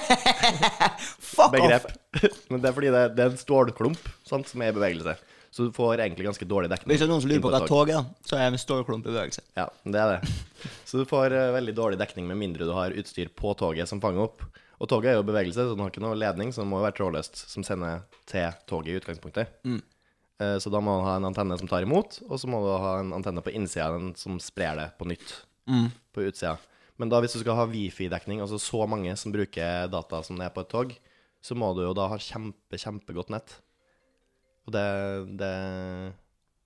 Fuck 1.33 1.53
begrep. 1.55 1.87
off! 1.89 2.45
Men 2.51 2.61
det 2.61 2.69
er 2.69 2.77
fordi 2.77 2.91
det, 2.93 3.03
det 3.17 3.25
er 3.25 3.33
en 3.33 3.41
stålklump 3.41 4.11
sant, 4.29 4.49
som 4.51 4.63
er 4.67 4.73
i 4.73 4.77
bevegelse. 4.77 5.15
Så 5.51 5.65
du 5.65 5.73
får 5.73 5.97
egentlig 6.05 6.27
ganske 6.29 6.45
dårlig 6.49 6.69
dekning. 6.71 6.93
Hvis 6.93 7.01
det 7.01 7.07
er 7.09 7.13
noen 7.13 7.23
som 7.25 7.31
lurer 7.31 7.41
på 7.47 7.51
hva 7.55 7.61
tog 7.71 7.89
er, 7.95 8.05
så 8.29 8.37
er 8.37 8.45
det 8.51 8.59
en 8.59 8.63
stålklump 8.63 9.07
i 9.07 9.11
bevegelse. 9.15 9.43
Ja, 9.57 9.65
det 9.85 10.01
er 10.03 10.11
det. 10.19 10.33
Så 10.85 11.01
du 11.01 11.05
får 11.09 11.33
eh, 11.33 11.53
veldig 11.57 11.75
dårlig 11.79 11.99
dekning 11.99 12.27
med 12.29 12.37
mindre 12.41 12.67
du 12.69 12.73
har 12.77 12.91
utstyr 12.93 13.31
på 13.35 13.55
toget 13.57 13.89
som 13.89 14.01
fanger 14.05 14.27
opp. 14.29 14.43
Og 14.79 14.87
toget 14.93 15.11
er 15.11 15.17
jo 15.19 15.25
bevegelse, 15.27 15.65
så 15.65 15.73
den 15.75 15.81
har 15.83 15.91
ikke 15.91 16.05
noe 16.05 16.15
ledning, 16.21 16.53
så 16.55 16.63
det 16.63 16.69
må 16.71 16.79
jo 16.79 16.85
være 16.87 16.99
trådløst 17.01 17.41
som 17.51 17.65
sender 17.67 18.05
til 18.31 18.53
toget 18.71 18.93
i 18.93 18.99
utgangspunktet. 19.01 19.57
Eh, 20.41 20.59
Så 20.63 20.71
da 20.71 20.79
må 20.85 20.99
du 21.01 21.07
ha 21.09 21.17
en 21.19 21.25
antenne 21.33 21.57
som 21.59 21.67
tar 21.67 21.83
imot, 21.83 22.21
og 22.29 22.39
så 22.39 22.47
må 22.47 22.61
du 22.63 22.69
ha 22.79 22.99
en 23.01 23.13
antenne 23.17 23.43
på 23.43 23.51
innsida 23.57 23.89
den 23.97 24.13
som 24.21 24.37
sprer 24.39 24.77
det 24.79 24.91
på 25.01 25.09
nytt 25.11 25.33
på 26.15 26.23
utsida. 26.29 26.57
Men 26.99 27.09
da 27.11 27.21
hvis 27.21 27.35
du 27.37 27.41
skal 27.43 27.55
ha 27.59 27.67
wifi-dekning, 27.67 28.41
altså 28.41 28.59
så 28.59 28.87
mange 28.89 29.13
som 29.17 29.33
bruker 29.35 29.89
data 29.93 30.23
som 30.23 30.37
det 30.39 30.47
er 30.47 30.55
på 30.55 30.63
et 30.65 30.71
tog, 30.73 30.95
så 31.43 31.55
må 31.55 31.73
du 31.77 31.83
jo 31.85 31.93
da 31.95 32.07
ha 32.09 32.17
kjempe, 32.19 32.79
kjempegodt 32.79 33.29
nett. 33.31 33.59
Og 34.69 34.75
det, 34.75 34.89
det, 35.41 35.53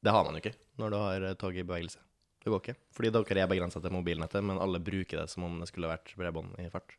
det 0.02 0.14
har 0.14 0.25
man 0.26 0.34
jo 0.34 0.43
ikke 0.43 0.56
når 0.81 0.90
du 0.90 0.96
har 0.99 1.28
eh, 1.28 1.37
tog 1.38 1.54
i 1.54 1.62
bevegelse. 1.62 2.00
Det 2.43 2.50
går 2.50 2.62
ikke. 2.64 2.75
Fordi 2.96 3.12
dere 3.14 3.44
er 3.44 3.50
begrensa 3.50 3.78
til 3.78 3.94
mobilnettet, 3.94 4.42
men 4.42 4.59
alle 4.59 4.80
bruker 4.82 5.21
det 5.21 5.28
som 5.30 5.47
om 5.47 5.61
det 5.62 5.68
skulle 5.71 5.92
vært 5.92 6.11
bredbånd 6.18 6.56
i 6.59 6.66
fart. 6.73 6.97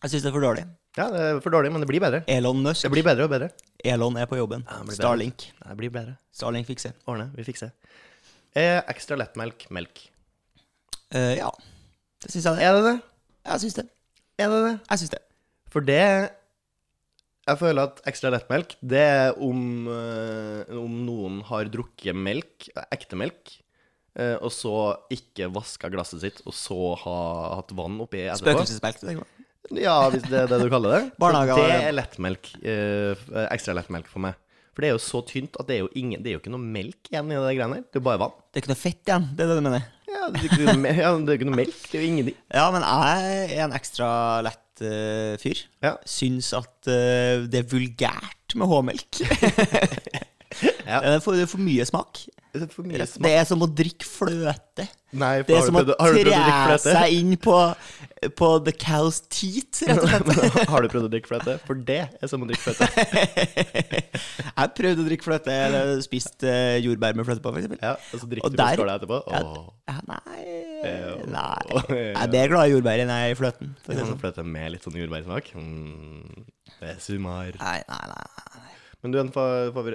Jeg 0.00 0.12
syns 0.12 0.22
det 0.22 0.30
er 0.30 0.36
for 0.36 0.46
dårlig. 0.46 0.62
Ja, 0.96 1.08
det 1.12 1.24
er 1.26 1.40
for 1.42 1.52
dårlig, 1.52 1.72
men 1.74 1.82
det 1.82 1.88
blir 1.90 2.00
bedre. 2.02 2.22
Elon 2.30 2.62
Musk. 2.62 2.86
Det 2.86 2.92
blir 2.94 3.04
bedre 3.04 3.26
og 3.26 3.32
bedre. 3.34 3.50
Elon 3.84 4.16
er 4.16 4.30
på 4.30 4.38
jobben. 4.38 4.62
Ja. 4.70 4.78
Starlink. 4.94 5.50
Det 5.58 5.76
blir 5.76 5.92
bedre. 5.92 6.14
Starlink 6.32 6.70
fikser. 6.70 6.94
Ordne. 7.10 7.28
Vi 7.34 7.44
fikser. 7.50 7.74
Eh, 8.54 8.78
ekstra 8.90 9.18
lettmelk 9.18 9.66
melk. 9.74 10.06
Uh, 11.10 11.34
ja. 11.36 11.50
Det 12.22 12.30
syns 12.32 12.46
jeg 12.46 12.60
det. 12.60 12.64
Er 12.68 12.78
det 12.78 12.84
det? 12.86 12.96
Jeg 13.50 13.64
syns 13.64 13.78
det. 13.80 13.86
Er 14.38 14.54
det 14.54 14.62
det? 14.64 14.74
Jeg 14.86 15.02
syns 15.02 15.14
det. 15.18 15.22
For 15.70 15.86
det 15.86 16.02
Jeg 17.50 17.58
føler 17.58 17.88
at 17.88 18.00
ekstra 18.06 18.30
lettmelk, 18.30 18.76
det 18.92 19.00
er 19.02 19.40
om, 19.42 19.62
eh, 19.90 20.70
om 20.78 21.00
noen 21.06 21.40
har 21.48 21.70
drukket 21.72 22.14
melk, 22.14 22.68
ekte 22.94 23.18
melk, 23.18 23.56
eh, 24.14 24.36
og 24.38 24.52
så 24.54 24.74
ikke 25.10 25.50
vaska 25.50 25.90
glasset 25.90 26.22
sitt, 26.22 26.42
og 26.46 26.54
så 26.54 26.94
har 27.02 27.56
hatt 27.58 27.74
vann 27.74 27.98
oppi 28.04 28.22
etterpå. 28.22 28.54
Spøkelsesmelk. 28.54 29.00
tenker 29.02 29.24
jeg. 29.24 29.82
Ja, 29.82 29.96
hvis 30.10 30.22
det 30.26 30.38
er 30.44 30.46
det 30.50 30.60
du 30.62 30.70
kaller 30.72 30.96
det. 30.96 31.02
Barnehage 31.22 31.58
det 31.58 31.74
er 31.80 31.96
lettmelk. 31.96 32.54
eh, 32.62 33.26
ekstra 33.50 33.74
lettmelk 33.76 34.08
for 34.10 34.22
meg. 34.24 34.38
For 34.70 34.84
det 34.84 34.92
er 34.92 34.94
jo 34.94 35.02
så 35.02 35.20
tynt 35.26 35.58
at 35.58 35.66
det 35.66 35.76
er 35.76 35.82
jo, 35.82 35.90
ingen, 35.98 36.22
det 36.22 36.30
er 36.30 36.38
jo 36.38 36.40
ikke 36.44 36.52
noe 36.54 36.62
melk 36.62 37.10
igjen 37.10 37.32
i 37.34 37.38
det 37.38 37.54
greiene 37.58 37.80
her. 37.80 37.86
Det 37.90 37.98
er 37.98 38.06
bare 38.06 38.22
vann. 38.22 38.36
Det 38.48 38.60
er 38.60 38.64
ikke 38.64 38.72
noe 38.72 38.80
fett 38.80 39.10
igjen, 39.10 39.26
det 39.34 39.44
er 39.44 39.50
det 39.50 39.58
du 39.58 39.66
mener? 39.66 39.88
Ja, 40.10 40.26
det 40.30 40.40
er 40.40 40.46
ikke 40.46 40.64
noe, 40.64 40.94
ja, 41.02 41.10
det 41.18 41.32
er 41.34 41.38
ikke 41.40 41.48
noe 41.50 41.58
melk. 41.58 41.80
Det 41.90 41.98
er 41.98 42.04
jo 42.04 42.10
ingenting. 42.14 42.38
Ja, 42.54 42.66
men 42.74 42.86
jeg 42.86 43.40
er 43.58 43.64
en 43.66 43.74
ekstra 43.76 44.10
lett 44.46 44.69
eh, 44.84 45.36
fyr. 45.40 45.64
Ja. 45.84 45.94
Syns 46.08 46.52
at 46.56 46.72
uh, 46.88 47.46
det 47.50 47.62
er 47.62 47.70
vulgært 47.70 48.56
med 48.58 48.70
H-melk. 48.70 49.20
Ja. 50.86 50.98
Det 51.00 51.14
er 51.14 51.20
for, 51.22 51.36
det 51.38 51.44
er 51.44 51.50
for 51.50 51.62
mye 51.62 51.84
smak. 51.86 52.24
Det 52.50 52.62
er 52.66 53.06
Det 53.22 53.30
er 53.30 53.44
som 53.46 53.62
å 53.62 53.66
drikke 53.70 54.06
fløte. 54.06 54.86
Nei, 55.10 55.40
for 55.42 55.50
Det 55.50 55.56
er 55.56 55.66
som 55.66 55.76
å 55.78 55.82
tre 55.86 56.78
seg 56.82 57.14
inn 57.14 57.34
på, 57.42 57.54
på 58.38 58.48
the 58.66 58.74
cow's 58.74 59.20
teat, 59.30 59.80
rett 59.86 60.00
og 60.02 60.10
slett. 60.10 60.68
Har 60.72 60.82
du 60.82 60.88
prøvd 60.90 61.06
å 61.06 61.10
drikke 61.12 61.30
fløte? 61.30 61.56
For 61.66 61.78
det 61.86 62.00
er 62.10 62.30
som 62.30 62.42
å 62.42 62.48
drikke 62.50 62.62
fløte. 62.64 62.88
Jeg 64.50 64.54
har 64.56 64.72
prøvd 64.76 65.02
å 65.02 65.06
drikke 65.06 65.26
fløte, 65.28 65.56
eller 65.68 66.02
spist 66.04 66.46
eh, 66.46 66.76
jordbær 66.82 67.18
med 67.18 67.26
fløte 67.28 67.42
på, 67.44 67.54
f.eks. 67.54 67.78
Ja, 67.78 67.94
og 67.96 68.22
så 68.24 68.30
drikker 68.34 68.54
du 68.54 68.58
på 68.58 68.68
skåla 68.80 68.98
etterpå. 68.98 69.22
Oh. 69.30 69.70
Ja, 69.90 69.96
nei. 70.10 70.44
Nei. 71.30 71.64
Jeg 71.94 72.42
er 72.42 72.54
glad 72.54 72.66
i 72.66 72.74
jordbær 72.74 73.02
enn 73.04 73.14
jeg 73.14 73.30
er 73.30 73.34
i 73.34 73.38
fløten. 73.38 73.74
Sånn 73.86 74.20
fløte 74.20 74.46
med 74.46 74.74
litt 74.74 74.86
sånn 74.86 74.98
jordbærsmak. 74.98 75.50
Mm, 75.54 76.46
det 76.78 76.94
er 76.94 77.02
sumar. 77.02 77.54
Nei, 77.62 77.78
nei, 77.86 78.04
nei. 78.14 78.24
nei. 78.58 78.78
Men 79.02 79.14
du 79.14 79.20
en 79.22 79.34
favør. 79.34 79.94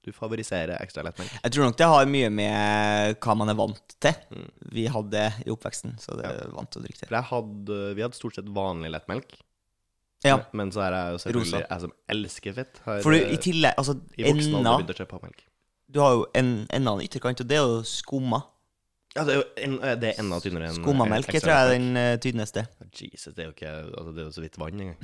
Du 0.00 0.12
favoriserer 0.16 0.78
ekstra 0.80 1.04
lettmelk. 1.04 1.32
Jeg 1.42 1.52
tror 1.52 1.68
nok 1.68 1.76
det 1.76 1.88
har 1.92 2.08
mye 2.08 2.30
med 2.32 3.18
hva 3.20 3.34
man 3.36 3.52
er 3.52 3.58
vant 3.58 3.94
til. 4.00 4.40
Vi 4.72 4.86
hadde 4.88 5.12
det 5.12 5.44
i 5.44 5.52
oppveksten, 5.52 5.98
så 6.00 6.16
det 6.16 6.24
er 6.30 6.54
vant 6.54 6.70
til 6.72 6.80
å 6.80 6.86
drikke 6.86 7.04
det. 7.10 7.22
Hadde, 7.30 7.80
vi 7.98 8.04
hadde 8.06 8.16
stort 8.16 8.38
sett 8.38 8.48
vanlig 8.56 8.92
lettmelk. 8.94 9.36
Ja, 10.24 10.36
Men 10.52 10.68
så 10.72 10.82
er 10.84 10.92
jeg 10.92 11.12
jo 11.14 11.18
selvfølgelig 11.22 11.60
Jeg 11.62 11.80
som 11.80 11.92
elsker 12.12 12.56
fett, 12.58 12.80
har 12.84 12.98
for 13.00 13.16
du, 13.16 13.22
eh, 13.22 13.30
i 13.32 13.38
tillegg 13.40 13.78
Altså, 13.80 13.94
i 14.20 14.26
voksen 14.26 14.58
alder 14.58 14.82
begynt 14.82 14.92
å 14.92 14.96
kjøpe 14.98 15.20
melk. 15.22 15.44
Du 15.88 16.00
har 16.04 16.12
jo 16.12 16.26
en 16.36 16.50
en 16.76 16.90
ytterkant, 17.00 17.40
og 17.40 17.48
det 17.48 17.56
er 17.56 17.64
jo 17.64 17.78
skumma. 17.88 18.42
Ja, 19.16 19.24
det 19.26 19.32
er 19.32 19.38
jo 19.40 19.46
en, 19.58 19.72
eh, 19.82 19.96
det 19.98 20.12
er 20.12 20.20
enda 20.22 20.36
tynnere 20.38 20.68
enn 20.70 20.76
Skummamelk 20.78 21.32
eh, 21.32 21.34
jeg 21.34 21.42
tror 21.42 21.50
jeg 21.50 21.66
er 21.66 21.72
den 21.72 21.96
eh, 21.98 22.12
tynneste. 22.22 22.62
Jesus, 22.94 23.34
det 23.34 23.42
er 23.42 23.48
jo 23.48 23.54
ikke 23.56 23.72
Altså, 23.72 24.12
det 24.14 24.22
er 24.22 24.28
jo 24.28 24.34
så 24.36 24.44
vidt 24.44 24.58
vann 24.60 24.84
engang. 24.84 24.98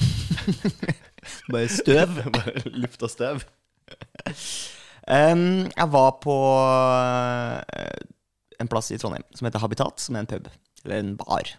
Bare 1.52 1.68
støv. 1.74 2.20
Bare 2.36 2.62
luft 2.70 3.02
og 3.02 3.10
støv. 3.10 3.42
Em, 5.06 5.68
jeg 5.70 5.90
var 5.92 6.16
på 6.18 6.34
eh, 6.34 8.06
en 8.58 8.70
plass 8.70 8.90
i 8.90 8.98
Trondheim 8.98 9.26
som 9.36 9.46
heter 9.46 9.62
Habitat, 9.62 10.02
som 10.02 10.16
er 10.16 10.24
en 10.24 10.30
pub. 10.30 10.48
Eller 10.84 11.02
en 11.02 11.12
bar. 11.20 11.52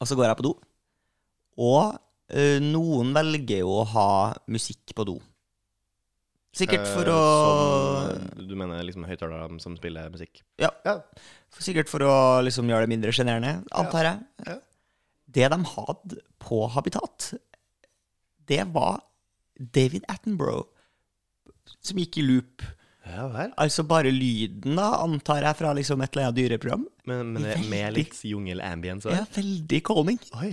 Og 0.00 0.08
så 0.08 0.16
går 0.16 0.30
jeg 0.30 0.38
på 0.38 0.46
do. 0.48 0.54
Og 1.60 1.98
uh, 2.32 2.58
noen 2.64 3.10
velger 3.16 3.60
jo 3.64 3.74
å 3.82 3.88
ha 3.92 4.10
musikk 4.48 4.94
på 4.96 5.04
do. 5.08 5.18
Sikkert 6.56 6.88
for 6.88 7.06
Eh, 7.06 7.14
å 7.14 8.16
som, 8.16 8.48
Du 8.48 8.56
mener 8.58 8.82
liksom 8.82 9.04
høyttalere 9.06 9.60
som 9.62 9.76
spiller 9.78 10.08
musikk? 10.10 10.40
Ja. 10.58 10.72
Ja. 10.86 10.96
Sikkert 11.60 11.92
for 11.92 12.02
å 12.02 12.16
liksom 12.42 12.70
gjøre 12.70 12.88
det 12.88 12.92
mindre 12.94 13.12
sjenerende, 13.14 13.60
antar 13.70 14.08
jeg. 14.08 14.48
Ja. 14.48 14.56
Det 15.30 15.46
de 15.52 15.60
hadde 15.76 16.18
på 16.42 16.64
Habitat, 16.74 17.34
det 18.50 18.64
var 18.74 19.04
David 19.54 20.08
Attenborough 20.10 20.66
som 21.84 22.00
gikk 22.00 22.18
i 22.20 22.24
loop. 22.26 22.64
Ja 23.10 23.26
vel. 23.32 23.52
Altså 23.58 23.82
bare 23.88 24.10
lyden, 24.14 24.76
da, 24.78 24.90
antar 25.02 25.42
jeg, 25.42 25.56
fra 25.58 25.72
liksom 25.76 26.02
et 26.04 26.12
eller 26.14 26.28
annet 26.28 26.38
dyreprogram. 26.38 26.84
Men, 27.08 27.32
men 27.34 27.46
det, 27.46 27.56
med 27.70 27.96
litt 27.96 28.18
jungel-ambience 28.28 29.10
Ja, 29.10 29.24
veldig 29.34 29.80
calming. 29.88 30.20
Oi. 30.38 30.52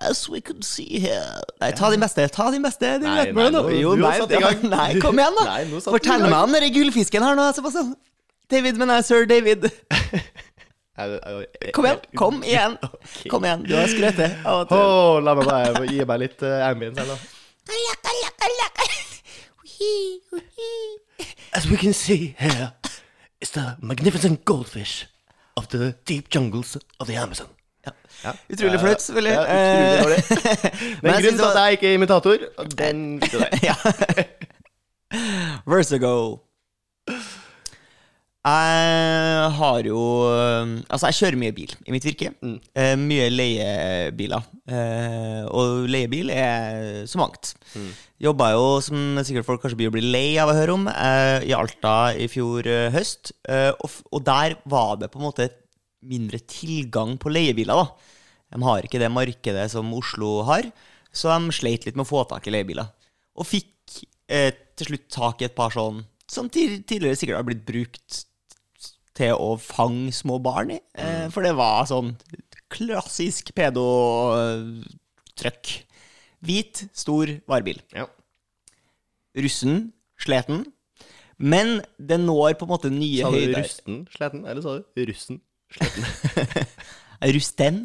As 0.00 0.22
we 0.32 0.40
could 0.40 0.62
see 0.64 1.00
here 1.02 1.42
Nei, 1.60 1.72
ta 1.76 1.90
din 1.92 2.00
beste. 2.00 2.24
Ta 2.32 2.46
din 2.54 2.62
beste. 2.64 2.92
Nei, 3.02 3.32
nei, 3.36 3.48
nå. 3.52 3.64
Jo, 3.74 3.96
nei, 4.00 4.14
nei, 4.70 4.86
kom 5.02 5.18
igjen, 5.18 5.34
da. 5.36 5.44
Nei, 5.50 5.80
Fortell 5.84 6.24
meg 6.24 6.38
om 6.38 6.54
den 6.56 6.70
gullfisken 6.76 7.26
her 7.26 7.36
nå, 7.36 7.50
Sebastian. 7.56 7.90
David, 8.50 8.78
men 8.80 8.90
jeg 8.94 9.02
er 9.02 9.06
sir 9.06 9.26
David. 9.30 9.66
Kom 11.74 11.86
igjen. 11.86 12.00
Kom 12.18 12.40
igjen. 12.44 12.78
Okay. 13.20 13.28
Kom 13.32 13.44
igjen. 13.44 13.62
Du 13.66 13.74
har 13.76 13.88
skrøt 13.90 14.16
det. 14.20 14.30
av 14.44 14.62
at 14.64 14.70
du- 14.70 14.76
Åh, 14.78 15.20
la 15.24 15.34
meg 15.36 15.48
bare 15.48 15.86
gi 15.90 16.04
meg 16.06 16.20
litt 16.22 16.42
uh, 16.46 16.68
ambience 16.70 17.00
her, 17.00 17.08
da. 17.10 17.16
As 21.52 21.66
we 21.70 21.76
can 21.76 21.92
see 21.92 22.34
here, 22.38 22.70
is 23.40 23.50
the 23.50 23.76
magnificent 23.82 24.44
goldfish 24.44 25.06
of 25.56 25.66
the 25.68 25.94
deep 26.08 26.28
jungles 26.34 26.76
of 26.98 27.06
the 27.06 27.16
Amazon. 27.16 27.46
Ja. 27.86 28.32
Utrolig 28.52 28.74
Eh, 28.74 28.80
flaut, 28.80 29.02
selvfølgelig. 29.02 29.32
Ja, 29.32 29.98
utrolig 30.00 30.18
Eh, 30.18 30.22
Men 31.02 31.10
er 31.10 31.20
grunnen 31.22 31.38
til 31.38 31.44
at 31.44 31.56
jeg 31.62 31.72
ikke 31.72 31.88
er 31.88 31.94
imitator, 31.94 32.36
den 32.78 33.20
fikk 33.22 33.32
du 33.32 33.38
der. 33.38 33.48
ja. 33.62 33.74
Jeg 38.40 39.48
har 39.58 39.84
jo 39.84 40.02
Altså, 40.88 41.10
jeg 41.10 41.16
kjører 41.18 41.40
mye 41.42 41.52
bil 41.52 41.72
i 41.84 41.92
mitt 41.92 42.06
virke. 42.06 42.30
Mm. 42.40 42.54
Eh, 42.72 42.92
mye 42.96 43.26
leiebiler. 43.32 44.46
Eh, 44.64 45.42
og 45.44 45.88
leiebil 45.90 46.32
er 46.32 47.02
så 47.10 47.20
mangt. 47.20 47.52
Mm. 47.76 47.90
Jobba 48.24 48.50
jo, 48.54 48.64
som 48.84 49.20
sikkert 49.26 49.48
folk 49.48 49.60
kanskje 49.62 49.76
blir 49.80 50.06
lei 50.06 50.38
av 50.40 50.52
å 50.52 50.56
høre 50.56 50.76
om, 50.76 50.86
eh, 50.88 51.44
i 51.50 51.52
Alta 51.56 52.14
i 52.16 52.28
fjor 52.32 52.64
høst. 52.94 53.34
Og, 53.76 53.98
og 54.08 54.24
der 54.24 54.56
var 54.64 54.96
det 55.00 55.10
på 55.12 55.20
en 55.20 55.28
måte 55.28 55.50
mindre 56.00 56.40
tilgang 56.40 57.18
på 57.20 57.32
leiebiler, 57.32 57.76
da. 57.76 58.16
De 58.50 58.62
har 58.64 58.82
ikke 58.82 58.98
det 58.98 59.12
markedet 59.12 59.68
som 59.70 59.92
Oslo 59.94 60.40
har, 60.48 60.64
så 61.12 61.30
de 61.36 61.52
sleit 61.54 61.84
litt 61.84 61.98
med 61.98 62.06
å 62.06 62.10
få 62.10 62.24
tak 62.28 62.48
i 62.48 62.54
leiebiler. 62.56 62.88
Og 63.36 63.46
fikk 63.46 64.00
til 64.30 64.86
slutt 64.88 65.08
tak 65.12 65.42
i 65.42 65.48
et 65.48 65.56
par 65.56 65.74
sånn 65.74 66.00
som 66.30 66.48
tidligere 66.48 67.16
sikkert 67.18 67.40
har 67.40 67.46
blitt 67.46 67.64
brukt 67.66 68.24
til 69.20 69.32
å 69.36 69.56
fange 69.60 70.12
små 70.16 70.40
barn 70.42 70.70
i. 70.74 70.80
Eh, 70.96 71.28
for 71.34 71.40
det 71.46 71.54
var 71.58 71.86
sånn 71.90 72.16
klassisk 72.72 73.52
pedo-trøkk. 73.56 74.84
Hvit, 76.40 76.88
stor 76.96 77.26
varebil. 77.50 77.78
Ja. 77.92 78.06
Russen, 79.36 79.92
sleten. 80.20 80.64
Men 81.40 81.80
det 81.96 82.20
når 82.20 82.54
på 82.60 82.66
en 82.66 82.72
måte 82.74 82.90
nye 82.92 83.24
høyder. 83.24 83.24
Sa 83.24 83.30
du 83.30 83.36
høyder. 83.40 83.62
rusten 83.64 84.06
sleten, 84.12 84.40
eller 84.44 84.62
sa 84.64 84.70
du 84.80 84.84
russen 85.08 85.40
sleten? 85.72 86.02
Rusten. 87.36 87.76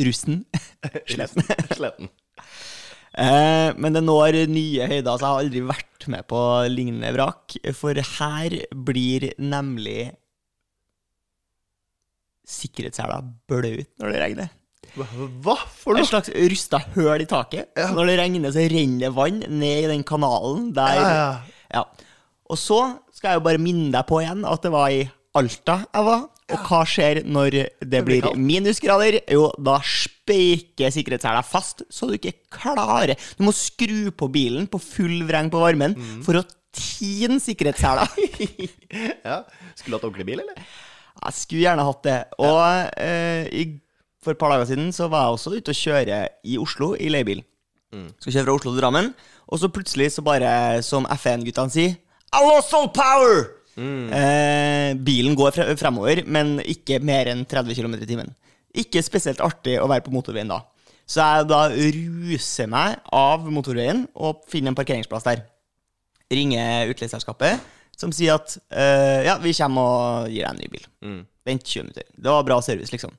Russen. 0.00 0.44
Sleten. 1.10 1.42
sleten. 1.74 2.08
Eh, 3.18 3.70
men 3.76 3.96
det 3.96 4.02
når 4.04 4.46
nye 4.48 4.86
høyder, 4.86 5.18
så 5.18 5.24
jeg 5.24 5.26
har 5.26 5.40
aldri 5.42 5.60
vært 5.66 6.06
med 6.14 6.22
på 6.30 6.40
lignende 6.70 7.10
vrak. 7.16 7.56
For 7.76 7.98
her 8.16 8.50
blir 8.86 9.32
nemlig 9.42 10.12
sikkerhetssela 12.50 13.20
bløt 13.50 13.88
når 14.00 14.12
det 14.14 14.22
regner. 14.24 14.50
Hva, 14.90 15.06
for 15.06 15.60
for 15.70 15.94
Et 15.94 16.02
noe? 16.02 16.08
slags 16.10 16.32
rusta 16.34 16.80
høl 16.96 17.22
i 17.22 17.28
taket. 17.30 17.68
Når 17.94 18.08
det 18.10 18.16
regner, 18.18 18.50
så 18.50 18.64
renner 18.72 19.04
det 19.06 19.12
vann 19.14 19.38
ned 19.60 19.84
i 19.84 19.90
den 19.92 20.02
kanalen 20.08 20.72
der 20.74 20.98
Ja, 20.98 21.12
ja. 21.14 21.30
Ja. 21.78 21.84
Og 22.50 22.58
så 22.58 22.80
skal 23.14 23.30
jeg 23.36 23.38
jo 23.38 23.44
bare 23.46 23.62
minne 23.62 23.92
deg 23.94 24.02
på 24.08 24.18
igjen 24.24 24.42
at 24.48 24.64
det 24.66 24.72
var 24.74 24.90
i 24.90 25.04
Alta 25.38 25.76
jeg 25.94 26.02
var. 26.08 26.24
Og 26.50 26.64
hva 26.66 26.80
skjer 26.90 27.20
når 27.30 27.54
det 27.86 28.00
blir 28.02 28.24
blir 28.26 28.34
minusgrader? 28.34 29.20
Jo, 29.30 29.44
da 29.62 29.76
speiker 29.86 30.90
sikkerhetshæla 30.90 31.44
fast, 31.46 31.84
så 31.94 32.08
du 32.10 32.16
ikke 32.16 32.32
klarer 32.50 33.14
Du 33.38 33.44
må 33.46 33.52
skru 33.54 34.10
på 34.10 34.26
bilen 34.34 34.66
på 34.66 34.80
full 34.82 35.20
vreng 35.28 35.52
på 35.54 35.62
varmen 35.62 35.94
Mm. 35.94 36.24
for 36.26 36.40
å 36.40 36.42
tine 36.74 37.38
sikkerhetshæla. 37.42 38.08
ja. 39.26 39.44
Skulle 39.78 39.94
du 39.94 39.96
hatt 40.00 40.08
ordentlig 40.10 40.26
bil, 40.26 40.42
eller? 40.42 40.58
Jeg 41.20 41.36
skulle 41.36 41.62
gjerne 41.66 41.84
hatt 41.86 42.02
det. 42.06 42.18
Og 42.40 42.58
eh, 43.04 43.46
i, 43.52 43.64
for 44.22 44.34
et 44.34 44.40
par 44.40 44.52
dager 44.54 44.68
siden 44.70 44.90
så 44.96 45.08
var 45.12 45.26
jeg 45.26 45.36
også 45.36 45.54
ute 45.56 45.74
og 45.74 45.80
kjøre 45.80 46.20
i 46.44 46.58
Oslo 46.60 46.94
i 46.96 47.10
leiebil. 47.12 47.42
Skal 48.22 48.32
kjøre 48.36 48.46
fra 48.46 48.54
Oslo 48.54 48.72
til 48.72 48.80
Drammen, 48.80 49.08
og 49.50 49.58
så 49.58 49.68
plutselig, 49.72 50.12
så 50.14 50.22
bare 50.22 50.50
som 50.86 51.08
FN-guttene 51.10 51.72
sier 51.74 51.96
I 52.30 52.42
lost 52.46 52.74
all 52.78 52.86
power! 52.94 53.48
Eh, 54.14 54.92
bilen 54.94 55.34
går 55.38 55.54
fre 55.56 55.64
fremover, 55.78 56.22
men 56.26 56.58
ikke 56.62 57.00
mer 57.02 57.30
enn 57.32 57.42
30 57.48 57.74
km 57.78 57.96
i 57.98 58.06
timen. 58.06 58.30
Ikke 58.78 59.02
spesielt 59.02 59.40
artig 59.42 59.78
å 59.82 59.88
være 59.90 60.04
på 60.06 60.14
motorveien 60.14 60.50
da. 60.52 60.60
Så 61.10 61.24
jeg 61.24 61.48
da 61.50 61.64
ruser 61.74 62.68
meg 62.70 63.00
av 63.10 63.48
motorveien 63.50 64.04
og 64.14 64.44
finner 64.50 64.70
en 64.70 64.78
parkeringsplass 64.78 65.26
der. 65.26 65.42
Ringer 66.30 66.92
utleieselskapet, 66.92 67.58
som 68.00 68.12
sier 68.16 68.38
at 68.38 68.56
eh, 68.72 69.26
ja, 69.28 69.36
vi 69.42 69.54
kommer 69.56 69.94
og 69.94 70.32
gir 70.32 70.46
deg 70.46 70.50
en 70.54 70.60
ny 70.60 70.68
bil. 70.72 70.86
Vent 71.48 71.64
20 71.66 71.86
minutter. 71.86 72.06
Det 72.16 72.32
var 72.32 72.46
bra 72.48 72.60
service, 72.64 72.92
liksom. 72.94 73.12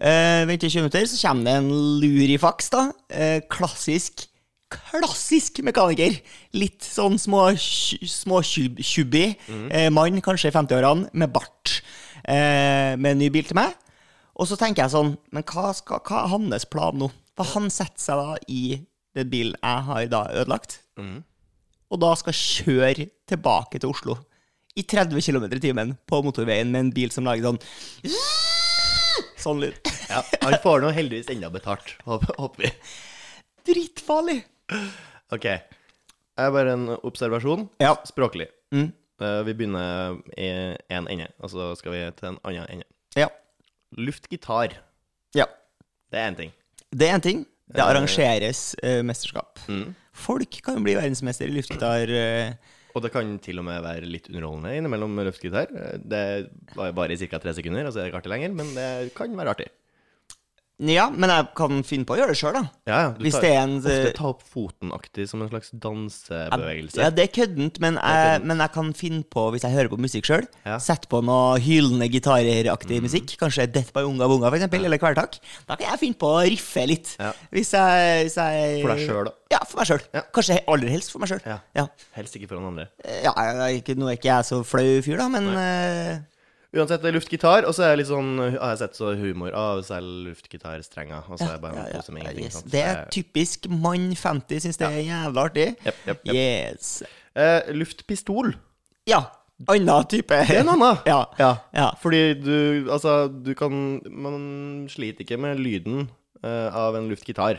Uh, 0.00 0.46
vent 0.48 0.64
i 0.64 0.70
20 0.72 0.86
minutter, 0.86 1.04
så 1.08 1.18
kommer 1.26 1.48
det 1.48 1.56
en 1.60 1.70
lurifaks, 2.00 2.70
da. 2.72 2.86
Eh, 3.12 3.40
klassisk 3.52 4.26
Klassisk 4.70 5.58
mekaniker. 5.66 6.14
Litt 6.54 6.84
sånn 6.86 7.16
små, 7.18 7.48
små 7.58 8.38
tjubbi 8.46 8.84
tjubby 8.86 9.24
eh, 9.66 9.88
mann, 9.90 10.20
kanskje 10.22 10.52
i 10.52 10.54
50-årene, 10.54 11.08
med 11.10 11.32
bart. 11.34 11.80
Eh, 12.22 12.94
med 12.94 13.16
en 13.16 13.18
ny 13.18 13.30
bil 13.34 13.48
til 13.48 13.58
meg. 13.58 13.74
Og 14.38 14.46
så 14.46 14.56
tenker 14.60 14.84
jeg 14.84 14.92
sånn 14.92 15.16
Men 15.34 15.44
hva, 15.48 15.72
skal, 15.76 15.98
hva 16.06 16.22
er 16.22 16.30
hans 16.30 16.68
plan 16.70 16.96
nå? 16.96 17.10
For 17.34 17.50
han 17.56 17.66
setter 17.72 17.98
seg 18.00 18.20
da 18.20 18.38
i 18.46 18.62
den 19.18 19.32
bilen 19.32 19.58
jeg 19.58 19.86
har 19.88 20.06
da 20.12 20.22
ødelagt, 20.38 20.78
og 21.90 22.00
da 22.02 22.10
skal 22.18 22.36
kjøre 22.36 23.08
tilbake 23.28 23.80
til 23.80 23.90
Oslo 23.90 24.16
i 24.78 24.84
30 24.86 25.18
km 25.26 25.46
i 25.50 25.62
timen 25.62 25.96
på 26.06 26.20
motorveien 26.22 26.70
med 26.70 26.86
en 26.86 26.92
bil 26.94 27.10
som 27.14 27.26
lager 27.26 27.48
sånn 27.50 27.60
Sånn 29.40 29.60
lyd. 29.62 29.78
Ja, 30.10 30.20
Han 30.44 30.58
får 30.60 30.82
nå 30.84 30.90
heldigvis 30.92 31.30
enda 31.32 31.48
betalt, 31.52 31.94
håper, 32.04 32.58
vi. 32.60 32.68
Drittfarlig. 33.70 34.42
Ok. 35.32 35.46
Jeg 35.48 36.44
har 36.44 36.52
bare 36.52 36.74
en 36.76 36.90
observasjon. 36.98 37.64
Ja. 37.80 37.94
Språklig. 38.04 38.50
Mm. 38.76 38.90
Eh, 39.20 39.38
vi 39.48 39.54
begynner 39.56 40.18
i 40.36 40.50
én 40.92 41.08
ende, 41.08 41.30
og 41.40 41.54
så 41.54 41.70
skal 41.80 41.96
vi 41.96 42.02
til 42.18 42.34
en 42.34 42.38
annen 42.44 42.68
ende. 42.68 42.88
Ja. 43.16 43.30
Luftgitar, 43.96 44.76
ja. 45.36 45.48
det 46.12 46.20
er 46.20 46.28
én 46.28 46.36
ting. 46.38 46.52
Det 46.92 47.08
er 47.08 47.16
én 47.16 47.24
ting. 47.24 47.42
Det 47.70 47.80
arrangeres 47.84 48.74
eh, 48.82 49.00
mesterskap. 49.06 49.60
Folk 50.20 50.60
kan 50.64 50.76
jo 50.78 50.84
bli 50.84 50.96
verdensmester 50.98 51.48
i 51.48 51.54
luftgitar. 51.56 52.10
eh, 52.12 52.52
Og 52.94 53.02
det 53.04 53.12
kan 53.14 53.36
til 53.42 53.60
og 53.62 53.64
med 53.68 53.82
være 53.84 54.08
litt 54.08 54.26
underholdende 54.28 54.72
innimellom 54.76 55.14
luftgitar. 55.28 55.70
Det 56.02 56.22
var 56.76 56.92
bare 56.96 57.14
i 57.14 57.20
ca. 57.22 57.38
tre 57.38 57.54
sekunder, 57.56 57.86
og 57.86 57.92
så 57.94 58.00
er 58.00 58.08
det 58.08 58.10
ikke 58.12 58.22
artig 58.24 58.32
lenger, 58.34 58.56
men 58.58 58.72
det 58.74 59.14
kan 59.14 59.36
være 59.38 59.54
artig. 59.54 59.68
Ja, 60.80 61.10
men 61.12 61.28
jeg 61.28 61.48
kan 61.58 61.82
finne 61.84 62.06
på 62.08 62.14
å 62.14 62.18
gjøre 62.20 62.32
det 62.32 62.38
sjøl, 62.40 62.54
da. 62.56 62.62
Ja, 62.88 62.98
ja. 63.04 63.08
Du 63.12 63.24
Hvis 63.26 63.34
tar, 63.36 63.42
det 63.44 63.50
er 63.52 63.58
en 63.66 63.74
ofte 63.76 63.96
eh, 64.08 64.14
ta 64.16 64.28
opp 64.30 64.44
foten-aktig 64.48 65.26
som 65.28 65.42
en 65.44 65.50
slags 65.50 65.72
dansebevegelse. 65.76 67.02
Ja, 67.02 67.10
det 67.12 67.26
er 67.26 67.32
køddent, 67.34 67.80
men, 67.84 67.98
men 68.46 68.62
jeg 68.64 68.72
kan 68.76 68.92
finne 68.96 69.26
på, 69.28 69.44
hvis 69.52 69.66
jeg 69.66 69.76
hører 69.76 69.92
på 69.92 69.98
musikk 70.00 70.30
sjøl, 70.30 70.46
Ja. 70.64 70.78
Mm. 70.78 70.84
sette 70.86 71.10
på 71.12 71.20
noe 71.26 71.58
hylende 71.60 72.08
gitareraktig 72.12 73.02
musikk. 73.04 73.36
Kanskje 73.40 73.68
Death 73.68 73.92
by 73.96 74.06
Unga 74.08 74.28
Bunga, 74.30 74.48
for 74.48 74.56
eksempel, 74.56 74.88
eller 74.88 75.02
Kvelertak. 75.02 75.36
Da 75.68 75.76
kan 75.76 75.90
jeg 75.90 76.02
finne 76.06 76.20
på 76.24 76.32
å 76.32 76.40
riffe 76.48 76.86
litt. 76.88 77.12
Ja. 77.20 77.34
Hvis 77.52 77.74
jeg, 77.76 78.24
hvis 78.24 78.40
jeg 78.40 78.80
For 78.80 78.94
deg 78.94 79.04
sjøl, 79.04 79.22
da. 79.28 79.36
Ja, 79.50 79.60
for 79.66 79.82
meg 79.82 79.90
sjøl. 79.90 80.02
Ja. 80.16 80.24
Kanskje 80.32 80.60
aller 80.70 80.92
helst 80.96 81.12
for 81.12 81.20
meg 81.22 81.32
sjøl. 81.32 81.44
Ja. 81.44 81.58
Ja. 81.76 81.86
Helst 82.16 82.36
ikke 82.38 82.48
for 82.52 82.60
noen 82.60 82.72
andre. 82.72 82.88
Ja, 83.24 83.34
er 83.36 83.76
ikke, 83.76 83.98
nå 83.98 84.08
er 84.08 84.16
ikke 84.16 84.30
jeg 84.32 84.48
så 84.48 84.62
flau 84.64 84.88
fyr, 85.04 85.18
da, 85.20 85.28
men 85.32 85.50
eh, 85.58 86.20
Uansett, 86.70 87.02
det 87.02 87.08
er 87.10 87.16
luftgitar, 87.16 87.64
og 87.66 87.74
så 87.74 87.82
er 87.82 87.96
det 87.96 88.04
litt 88.04 88.10
sånn 88.12 88.28
Jeg 88.38 88.58
Har 88.60 88.70
jeg 88.76 88.78
sett 88.84 88.98
så 89.00 89.08
humor 89.18 89.54
av 89.58 89.80
selv 89.82 90.28
luftgitarstrenger. 90.28 91.24
Og 91.26 91.40
så 91.40 91.48
er 91.48 91.56
det 91.56 91.62
bare 91.64 91.80
ja, 91.80 91.86
ja, 91.96 92.02
ja, 92.06 92.14
ingenting. 92.20 92.44
yes. 92.46 92.60
Det 92.70 92.82
er 92.86 93.00
typisk 93.10 93.66
mann 93.72 94.12
50 94.14 94.62
syns 94.66 94.78
det 94.78 94.86
er 94.86 95.00
jævla 95.02 95.48
artig. 95.50 95.66
Yep, 95.82 95.98
yep, 96.06 96.22
yep. 96.28 96.34
Yes. 96.36 96.92
Eh, 97.34 97.72
luftpistol. 97.74 98.54
Ja. 99.10 99.24
Anna 99.68 99.98
type. 100.08 100.38
Det 100.46 100.56
er 100.56 100.62
en 100.62 100.70
annen. 100.76 101.02
Ja. 101.10 101.18
Ja. 101.42 101.50
Ja. 101.74 101.90
Fordi 102.00 102.22
du 102.38 102.86
Altså, 102.92 103.26
du 103.28 103.50
kan 103.58 104.00
Man 104.06 104.86
sliter 104.88 105.26
ikke 105.26 105.40
med 105.42 105.58
lyden 105.60 106.06
eh, 106.44 106.70
av 106.70 106.94
en 106.96 107.10
luftgitar. 107.10 107.58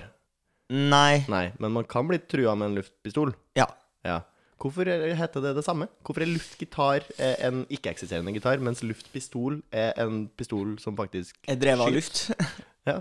Nei. 0.71 1.25
Nei, 1.27 1.49
men 1.59 1.75
man 1.75 1.83
kan 1.83 2.07
bli 2.07 2.17
trua 2.31 2.55
med 2.55 2.71
en 2.71 2.79
luftpistol. 2.79 3.35
Ja. 3.59 3.67
Ja. 4.07 4.21
Hvorfor 4.61 4.85
er- 4.87 5.15
heter 5.17 5.41
det 5.41 5.55
det 5.57 5.63
samme? 5.65 5.87
Hvorfor 6.05 6.21
er 6.21 6.29
luftgitar 6.29 7.01
eh, 7.17 7.35
en 7.47 7.63
ikke-eksisterende 7.73 8.33
gitar, 8.35 8.59
mens 8.61 8.83
luftpistol 8.85 9.61
er 9.73 9.93
en 10.03 10.27
pistol 10.37 10.75
som 10.79 10.95
faktisk 10.99 11.35
Jeg 11.49 11.59
drev 11.63 11.81
av 11.81 11.91
luft. 11.95 12.27
Ja. 12.89 12.99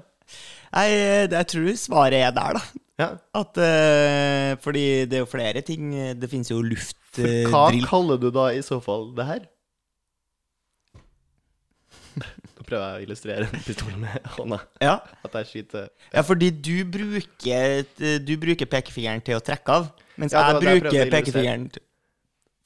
Nei, 0.73 0.89
det- 1.27 1.33
jeg 1.37 1.47
tror 1.53 1.77
svaret 1.81 2.19
er 2.21 2.31
der, 2.37 2.59
da. 2.59 2.61
ja. 3.01 3.07
At 3.35 3.57
uh, 3.61 4.57
Fordi 4.63 4.85
det 5.11 5.17
er 5.19 5.25
jo 5.25 5.31
flere 5.33 5.61
ting. 5.67 5.91
Det 6.21 6.29
finnes 6.31 6.51
jo 6.53 6.61
Hva 7.51 7.65
drill. 7.73 7.87
kaller 7.89 8.21
du 8.23 8.29
da 8.31 8.49
i 8.55 8.61
så 8.63 8.79
fall 8.85 9.09
det 9.17 9.27
her? 9.27 9.41
Nå 12.21 12.60
prøver 12.71 12.87
jeg 12.87 13.03
å 13.03 13.05
illustrere 13.09 13.49
en 13.51 13.65
pistol 13.67 13.93
med 14.01 14.31
hånda. 14.39 14.61
ja. 14.87 14.97
At 15.27 15.37
jeg 15.43 15.51
skyter 15.53 15.89
ja, 16.15 16.23
fordi 16.27 16.49
du 16.55 16.73
bruker 16.97 17.85
Du 18.25 18.33
bruker 18.41 18.71
pekefingeren 18.71 19.23
til 19.27 19.37
å 19.39 19.45
trekke 19.45 19.77
av, 19.81 19.91
mens 20.21 20.33
Ja, 20.37 20.47
jeg 20.55 20.63
bruker 20.83 20.97
jeg 21.03 21.11
pekefingeren 21.13 21.71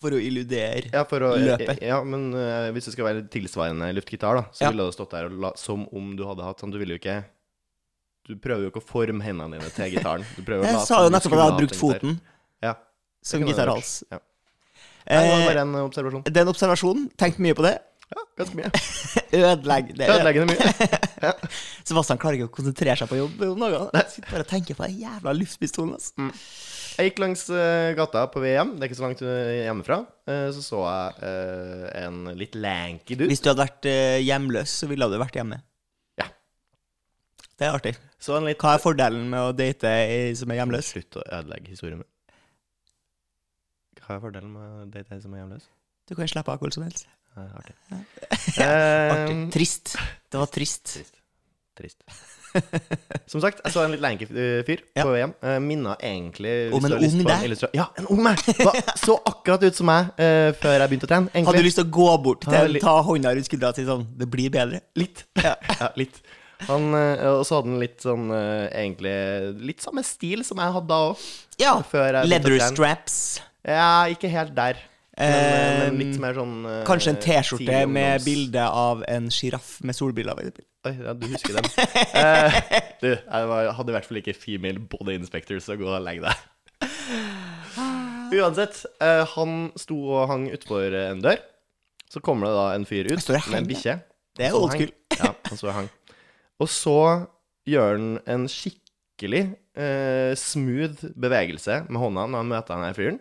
for 0.04 0.12
å 0.12 0.18
illudere. 0.20 0.90
Ja, 0.92 1.00
for 1.08 1.22
å 1.24 1.30
Løpet. 1.40 1.78
Ja, 1.80 2.02
men 2.04 2.26
uh, 2.36 2.66
hvis 2.76 2.84
det 2.90 2.92
skal 2.92 3.06
være 3.06 3.22
tilsvarende 3.32 3.86
luftgitar, 3.96 4.36
da, 4.36 4.42
så 4.52 4.66
Ja. 4.66 4.72
ville 4.74 4.84
det 4.90 4.96
stått 4.98 5.14
der 5.16 5.30
la, 5.32 5.54
som 5.56 5.86
om 5.96 6.10
du 6.18 6.26
hadde 6.28 6.44
hatt 6.44 6.60
sånn. 6.60 6.74
Du 6.74 6.76
ville 6.76 6.98
jo 6.98 7.00
ikke 7.00 7.22
Du 8.28 8.34
prøver 8.40 8.66
jo 8.66 8.70
ikke 8.74 8.82
å 8.82 8.84
forme 8.84 9.24
hendene 9.24 9.56
dine 9.56 9.70
til 9.72 9.94
gitaren. 9.96 10.24
Jeg 10.36 10.84
sa 10.84 11.02
jo 11.06 11.10
nettopp 11.12 11.32
at 11.32 11.38
jeg 11.38 11.46
hadde 11.46 11.62
brukt 11.62 11.76
foten 11.80 12.14
Ja. 12.64 12.74
som 13.24 13.44
gitarhals. 13.48 13.94
Ja. 14.12 14.20
Nei, 15.04 15.16
det 15.24 15.30
var 15.30 15.40
Eh, 15.40 15.46
bare 15.50 15.60
en 15.64 15.74
observasjon. 15.84 16.22
det 16.24 16.36
er 16.36 16.44
en 16.46 16.52
observasjon. 16.52 17.02
Tenkt 17.20 17.38
mye 17.44 17.52
på 17.56 17.64
det. 17.66 17.74
Ja, 18.12 18.22
ganske 18.38 18.58
mye. 18.58 18.70
Ødelegg 19.40 19.94
det. 19.96 20.08
Ødeleggende 20.12 20.52
mye. 20.52 21.32
Sebastian 21.88 22.20
klarer 22.20 22.38
ikke 22.38 22.50
å 22.50 22.54
konsentrere 22.54 22.96
seg 23.00 23.10
på 23.10 23.18
jobb 23.18 23.42
om 23.48 23.64
dagen. 23.64 23.90
Sitter 24.12 24.30
bare 24.30 24.44
og 24.44 24.50
tenker 24.50 24.78
på 24.78 24.86
den 24.88 25.00
jævla 25.00 25.34
luftpistolen. 25.38 25.96
Altså. 25.96 26.28
Jeg 26.94 27.10
gikk 27.10 27.20
langs 27.24 27.48
eh, 27.50 27.90
gata 27.98 28.26
på 28.30 28.42
hjem. 28.44 28.76
Det 28.76 28.84
er 28.84 28.90
ikke 28.90 28.98
så 29.00 29.06
langt 29.06 29.22
eh, 29.26 29.64
hjemmefra. 29.64 29.98
Eh, 30.30 30.46
så 30.54 30.62
så 30.62 30.82
jeg 30.86 32.04
en 32.04 32.20
litt 32.38 32.54
lanky 32.58 33.16
dude. 33.16 33.30
Hvis 33.32 33.42
du 33.42 33.50
hadde 33.50 33.64
vært 33.64 33.88
hjemløs, 34.22 34.76
så 34.82 34.90
ville 34.90 35.08
du 35.10 35.16
vært 35.18 35.40
hjemme. 35.40 35.58
Ja. 36.20 36.28
Det 37.58 37.66
er 37.66 37.78
artig. 37.80 37.96
Så 38.22 38.36
en 38.38 38.46
litt 38.46 38.62
Hva 38.62 38.76
er 38.76 38.84
fordelen 38.84 39.26
med 39.32 39.48
å 39.48 39.56
date 39.56 39.90
ei 39.90 40.30
som 40.38 40.52
er 40.54 40.62
hjemløs? 40.62 40.92
Slutt 40.94 41.18
å 41.18 41.24
ødelegge 41.40 41.74
historien 41.74 41.98
min. 42.04 42.10
Hva 44.04 44.18
er 44.18 44.22
fordelen 44.22 44.54
med 44.54 44.64
å 44.84 44.86
date 44.94 45.16
ei 45.16 45.24
som 45.24 45.34
er 45.34 45.42
hjemløs? 45.42 45.66
Du 46.04 46.14
kan 46.14 46.30
slappe 46.30 46.52
av 46.52 46.62
hvor 46.62 46.72
som 46.74 46.84
helst. 46.86 47.08
Eh, 47.34 47.56
artig. 47.58 47.74
Artig. 48.30 49.36
Eh, 49.36 49.48
Trist. 49.54 49.96
Det 50.30 50.38
var 50.38 50.46
trist. 50.46 50.94
Trist. 50.94 51.14
Trist. 51.78 52.02
Som 53.32 53.42
sagt, 53.42 53.58
jeg 53.64 53.74
så 53.74 53.82
en 53.82 53.90
litt 53.90 54.02
lanky 54.02 54.28
eh, 54.30 54.60
fyr 54.66 54.84
på 54.94 55.16
hjem. 55.16 55.32
Uh, 55.42 55.56
minna 55.62 55.96
egentlig 55.98 56.52
Om 56.76 56.86
en 56.86 56.94
ung 57.00 57.24
deg? 57.26 57.56
Ja, 57.74 57.88
en 57.98 58.06
ung 58.14 58.22
meg! 58.22 58.38
Så 59.04 59.16
akkurat 59.26 59.64
ut 59.66 59.74
som 59.74 59.90
meg 59.90 60.12
uh, 60.14 60.54
før 60.60 60.76
jeg 60.78 60.92
begynte 60.92 61.08
å 61.08 61.10
trene. 61.10 61.32
Egentlig. 61.32 61.48
Hadde 61.50 61.64
du 61.64 61.66
lyst 61.66 61.80
til 61.82 61.88
å 61.88 61.92
gå 61.98 62.08
bort 62.28 62.46
til 62.46 62.78
ta 62.84 62.94
hånda 63.08 63.34
rundt 63.34 63.50
skuldra 63.50 63.74
og 63.74 63.80
si 63.80 63.88
sånn 63.88 64.06
Det 64.20 64.30
blir 64.30 64.54
bedre. 64.54 64.84
Litt. 65.00 65.26
Ja, 65.42 65.56
litt. 65.98 66.22
Han, 66.68 66.94
eh, 66.94 67.24
og 67.28 67.44
så 67.46 67.58
hadde 67.58 67.72
han 67.72 67.82
litt 67.82 68.04
sånn 68.04 68.28
eh, 68.32 68.66
Egentlig 68.70 69.14
litt 69.72 69.84
samme 69.84 70.04
stil 70.06 70.44
som 70.46 70.60
jeg 70.62 70.76
hadde 70.76 70.90
da 70.90 71.00
òg. 71.10 71.28
Ja. 71.60 71.74
Leather 72.24 72.56
straps. 72.62 73.18
Ja, 73.64 74.06
ikke 74.12 74.30
helt 74.32 74.54
der. 74.56 74.80
Men, 75.14 75.30
eh, 75.30 75.92
men 75.92 75.98
litt 76.00 76.16
mer 76.18 76.34
sånn 76.34 76.54
eh, 76.66 76.80
Kanskje 76.88 77.12
en 77.12 77.18
T-skjorte 77.22 77.62
tidlig 77.62 77.88
med 77.88 78.08
ungdoms- 78.20 78.24
bilde 78.26 78.64
av 78.66 79.04
en 79.06 79.28
sjiraff 79.30 79.76
med 79.86 79.94
solbriller. 79.94 80.34
for 80.34 80.42
eksempel. 80.48 80.66
Oi, 80.84 80.94
ja, 81.06 81.12
du 81.14 81.26
husker 81.30 81.60
den. 81.60 81.70
Eh, 82.24 82.58
du, 83.00 83.08
jeg 83.12 83.46
var, 83.50 83.68
hadde 83.76 83.92
i 83.92 83.94
hvert 83.94 84.06
fall 84.08 84.18
ikke 84.20 84.34
female 84.38 84.80
body 84.80 85.14
inspector, 85.18 85.58
så 85.62 85.76
gå 85.78 85.86
og 85.86 86.02
legg 86.02 86.22
deg. 86.24 86.34
Uansett, 88.34 88.80
eh, 89.02 89.22
han 89.36 89.68
sto 89.78 89.96
og 90.16 90.28
hang 90.30 90.48
utfor 90.54 90.94
en 90.98 91.22
dør. 91.24 91.38
Så 92.10 92.22
kommer 92.24 92.48
det 92.50 92.56
da 92.56 92.64
en 92.76 92.86
fyr 92.88 93.10
ut 93.12 93.22
står 93.22 93.38
og 93.40 93.50
med 93.52 93.60
en 93.62 93.68
bikkje. 93.70 93.94
Det 94.38 94.48
er 94.48 94.56
old 94.56 94.74
school. 94.74 94.90
Ja, 95.18 95.30
han 95.48 95.58
står 95.60 95.70
og 95.70 95.76
hang. 95.78 95.90
Og 96.62 96.70
så 96.70 96.96
gjør 97.70 97.94
han 97.98 98.08
en 98.30 98.46
skikkelig 98.50 99.44
eh, 99.78 100.32
smooth 100.38 101.06
bevegelse 101.18 101.82
med 101.88 102.00
hånda 102.02 102.26
når 102.30 102.42
han 102.42 102.50
møter 102.52 102.74
denne 102.78 102.96
fyren. 102.98 103.20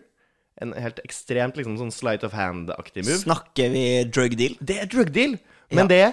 En 0.62 0.72
helt 0.78 1.00
ekstremt 1.02 1.56
liksom 1.58 1.78
sånn 1.80 1.90
slight 1.92 2.22
of 2.22 2.32
hand-aktig 2.32 3.02
move. 3.04 3.18
Snakker 3.24 3.72
vi 3.72 4.04
drug 4.04 4.36
deal? 4.38 4.54
Det 4.60 4.76
er 4.84 4.86
drug 4.86 5.10
deal, 5.12 5.38
men 5.74 5.88
det 5.90 5.98
er 6.04 6.12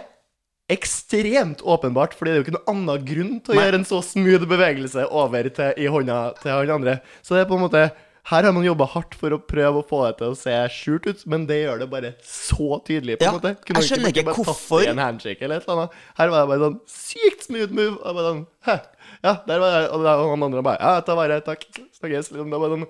ekstremt 0.71 1.61
åpenbart, 1.67 2.13
fordi 2.15 2.31
det 2.31 2.37
er 2.37 2.39
jo 2.41 2.45
ikke 2.47 2.55
noen 2.59 2.71
annen 2.73 3.03
grunn 3.07 3.33
til 3.43 3.53
å 3.53 3.57
Nei. 3.57 3.65
gjøre 3.67 3.79
en 3.81 3.89
så 3.89 3.99
smooth 4.05 4.45
bevegelse 4.49 5.03
over 5.11 5.49
til, 5.51 5.73
i 5.77 5.89
hånda 5.91 6.19
til 6.41 6.53
han 6.55 6.71
andre. 6.79 6.95
Så 7.21 7.35
det 7.35 7.43
er 7.45 7.51
på 7.51 7.59
en 7.59 7.65
måte 7.67 7.91
Her 8.29 8.43
har 8.45 8.53
man 8.53 8.61
jobba 8.63 8.85
hardt 8.85 9.15
for 9.17 9.33
å 9.33 9.39
prøve 9.41 9.79
å 9.81 9.85
få 9.89 10.03
det 10.05 10.19
til 10.19 10.27
å 10.29 10.35
se 10.37 10.53
skjult 10.69 11.07
ut, 11.09 11.23
men 11.25 11.47
det 11.49 11.55
gjør 11.63 11.79
det 11.81 11.87
bare 11.89 12.11
så 12.21 12.77
tydelig. 12.85 13.15
på 13.17 13.25
Ja, 13.25 13.31
måte. 13.33 13.55
Kunne 13.65 13.81
jeg 13.81 13.89
skjønner 13.89 14.11
ikke 14.13 14.21
ikke 14.27 14.35
hvorfor- 14.45 14.87
en 14.87 15.01
handshake 15.01 15.41
eller 15.41 15.55
et 15.57 15.65
eller 15.67 15.79
annet. 15.81 15.95
Her 16.19 16.29
var 16.29 16.41
det 16.45 16.49
bare 16.51 16.59
sånn 16.67 16.79
sykt 16.85 17.41
smooth 17.47 17.71
move. 17.73 17.97
Og 17.97 18.15
bare 18.15 18.27
sånn, 18.29 18.45
Hæ? 18.67 18.75
Ja, 19.23 19.33
der 19.47 19.59
var 19.59 19.71
jeg, 19.73 19.89
og 19.89 20.05
han 20.05 20.43
andre 20.43 20.61
bare 20.61 20.77
Ja, 20.79 21.01
ta 21.01 21.15
vare, 21.15 21.41
takk. 21.41 21.65
Snakkes. 21.97 22.29
Liksom, 22.29 22.45
det 22.45 22.59
var 22.59 22.69
bare 22.69 22.77
sånn 22.77 22.87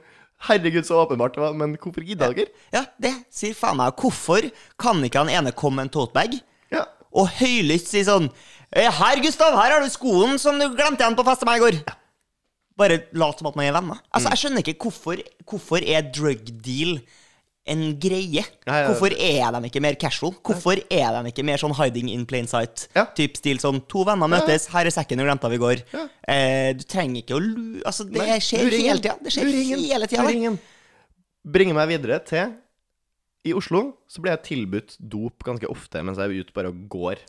Herregud, 0.48 0.86
så 0.88 0.98
åpenbart 1.04 1.36
det 1.38 1.42
var, 1.44 1.54
men 1.54 1.76
hvorfor 1.78 2.02
gidda 2.06 2.32
dere? 2.34 2.50
Ja, 2.74 2.86
det 3.02 3.12
sier 3.30 3.54
faen 3.58 3.78
meg 3.78 3.94
Hvorfor 4.02 4.48
kan 4.82 5.04
ikke 5.06 5.22
han 5.22 5.30
ene 5.30 5.52
komme 5.54 5.78
med 5.82 5.90
en 5.90 5.96
totebag 6.00 6.40
Ja. 6.74 6.86
og 7.14 7.28
høylytt 7.38 7.86
si 7.88 8.02
sånn 8.08 8.30
«Eh, 8.74 8.88
Her, 8.90 9.20
Gustav, 9.22 9.54
her 9.60 9.74
har 9.76 9.82
du 9.84 9.90
skoen 9.92 10.38
som 10.40 10.58
du 10.58 10.70
glemte 10.74 11.04
igjen 11.04 11.18
på 11.20 11.26
festa 11.28 11.46
meg 11.46 11.60
i 11.60 11.66
går. 11.66 11.80
Bare 12.80 13.02
lat 13.14 13.38
som 13.38 13.50
at 13.50 13.58
man 13.60 13.66
er 13.68 13.74
venner. 13.76 14.00
Altså, 14.16 14.30
Jeg 14.32 14.40
skjønner 14.40 14.64
ikke 14.64 14.80
hvorfor, 14.88 15.20
hvorfor 15.46 15.84
er 15.84 16.08
drug 16.16 16.40
deal 16.64 17.02
en 17.70 17.82
greie. 18.02 18.42
Ja, 18.66 18.74
ja. 18.82 18.86
Hvorfor 18.90 19.14
er 19.14 19.52
de 19.54 19.70
ikke 19.70 19.82
mer 19.84 19.96
casual? 20.02 20.34
Hvorfor 20.42 20.80
er 20.90 21.18
de 21.20 21.30
ikke 21.30 21.44
mer 21.46 21.62
sånn 21.62 21.76
hiding 21.78 22.10
in 22.10 22.24
plain 22.26 22.48
sight? 22.50 22.88
Ja. 22.98 23.04
Typ 23.18 23.38
stil 23.38 23.60
sånn 23.62 23.84
To 23.92 24.02
venner 24.08 24.32
møtes, 24.32 24.66
her 24.74 24.88
er 24.90 24.94
sekken 24.96 25.22
du 25.22 25.26
glemte 25.28 25.46
av 25.46 25.54
i 25.54 25.60
går. 25.62 25.84
Eh, 26.26 26.72
du 26.78 26.82
trenger 26.90 27.22
ikke 27.22 27.38
å 27.38 27.42
lu... 27.44 27.82
Altså, 27.86 28.08
det 28.10 28.18
Nei, 28.24 28.40
skjer 28.42 28.66
luringen. 28.66 28.88
hele 28.90 29.04
tida. 29.06 29.16
Det 29.22 29.34
skjer 29.36 29.46
Luringen. 29.50 29.84
hele 29.86 30.10
tida. 30.10 30.26
Luringen. 30.26 30.58
Bringer 31.54 31.78
meg 31.78 31.92
videre 31.94 32.18
til 32.26 32.56
I 33.50 33.54
Oslo 33.58 33.84
så 34.10 34.22
blir 34.22 34.36
jeg 34.36 34.44
tilbudt 34.52 34.98
dop 35.00 35.42
ganske 35.46 35.70
ofte 35.70 36.02
mens 36.06 36.20
jeg 36.22 36.30
er 36.30 36.44
ute 36.46 36.54
bare 36.54 36.70
og 36.74 36.84
går 36.94 37.22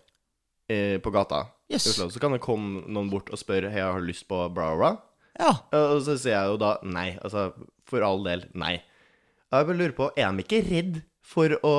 eh, 0.73 0.97
på 1.01 1.13
gata. 1.15 1.47
Yes. 1.73 1.87
Oslo. 1.93 2.09
Så 2.13 2.21
kan 2.21 2.33
det 2.37 2.43
komme 2.45 2.83
noen 2.93 3.09
bort 3.13 3.31
og 3.33 3.41
spørre 3.41 3.71
Hei, 3.73 3.81
har 3.85 4.01
du 4.01 4.09
lyst 4.09 4.27
på 4.29 4.41
bra 4.53 4.73
bra. 4.77 4.91
Ja. 5.41 5.55
Og 5.77 6.03
så 6.05 6.17
sier 6.21 6.35
jeg 6.39 6.51
jo 6.53 6.59
da 6.61 6.75
nei. 6.85 7.15
Altså 7.25 7.51
for 7.89 8.05
all 8.05 8.21
del 8.27 8.45
nei. 8.57 8.79
Jeg 9.53 9.69
bare 9.69 9.77
lurer 9.77 9.93
på, 9.97 10.09
er 10.17 10.33
de 10.33 10.45
ikke 10.47 10.63
redd 10.65 11.03
for 11.29 11.53
å 11.67 11.75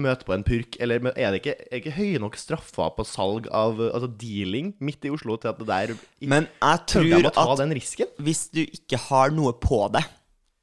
møte 0.00 0.26
på 0.26 0.34
en 0.36 0.44
purk, 0.46 0.76
eller 0.82 1.00
er 1.16 1.32
det 1.32 1.40
ikke, 1.40 1.54
er 1.66 1.72
det 1.72 1.80
ikke 1.80 1.96
høye 1.96 2.20
nok 2.22 2.36
straffer 2.38 2.92
på 2.94 3.06
salg 3.08 3.48
av 3.50 3.80
altså 3.88 4.06
dealing 4.20 4.74
midt 4.84 5.08
i 5.08 5.10
Oslo 5.10 5.34
til 5.40 5.50
at 5.50 5.58
det 5.58 5.66
der 5.70 5.94
Men 6.30 6.46
jeg 6.60 6.82
tror 6.92 7.08
å 7.16 7.32
at 7.32 7.62
den 7.64 7.74
hvis 8.22 8.44
du 8.54 8.60
ikke 8.62 9.00
har 9.08 9.34
noe 9.34 9.56
på 9.58 9.80
deg, 9.96 10.04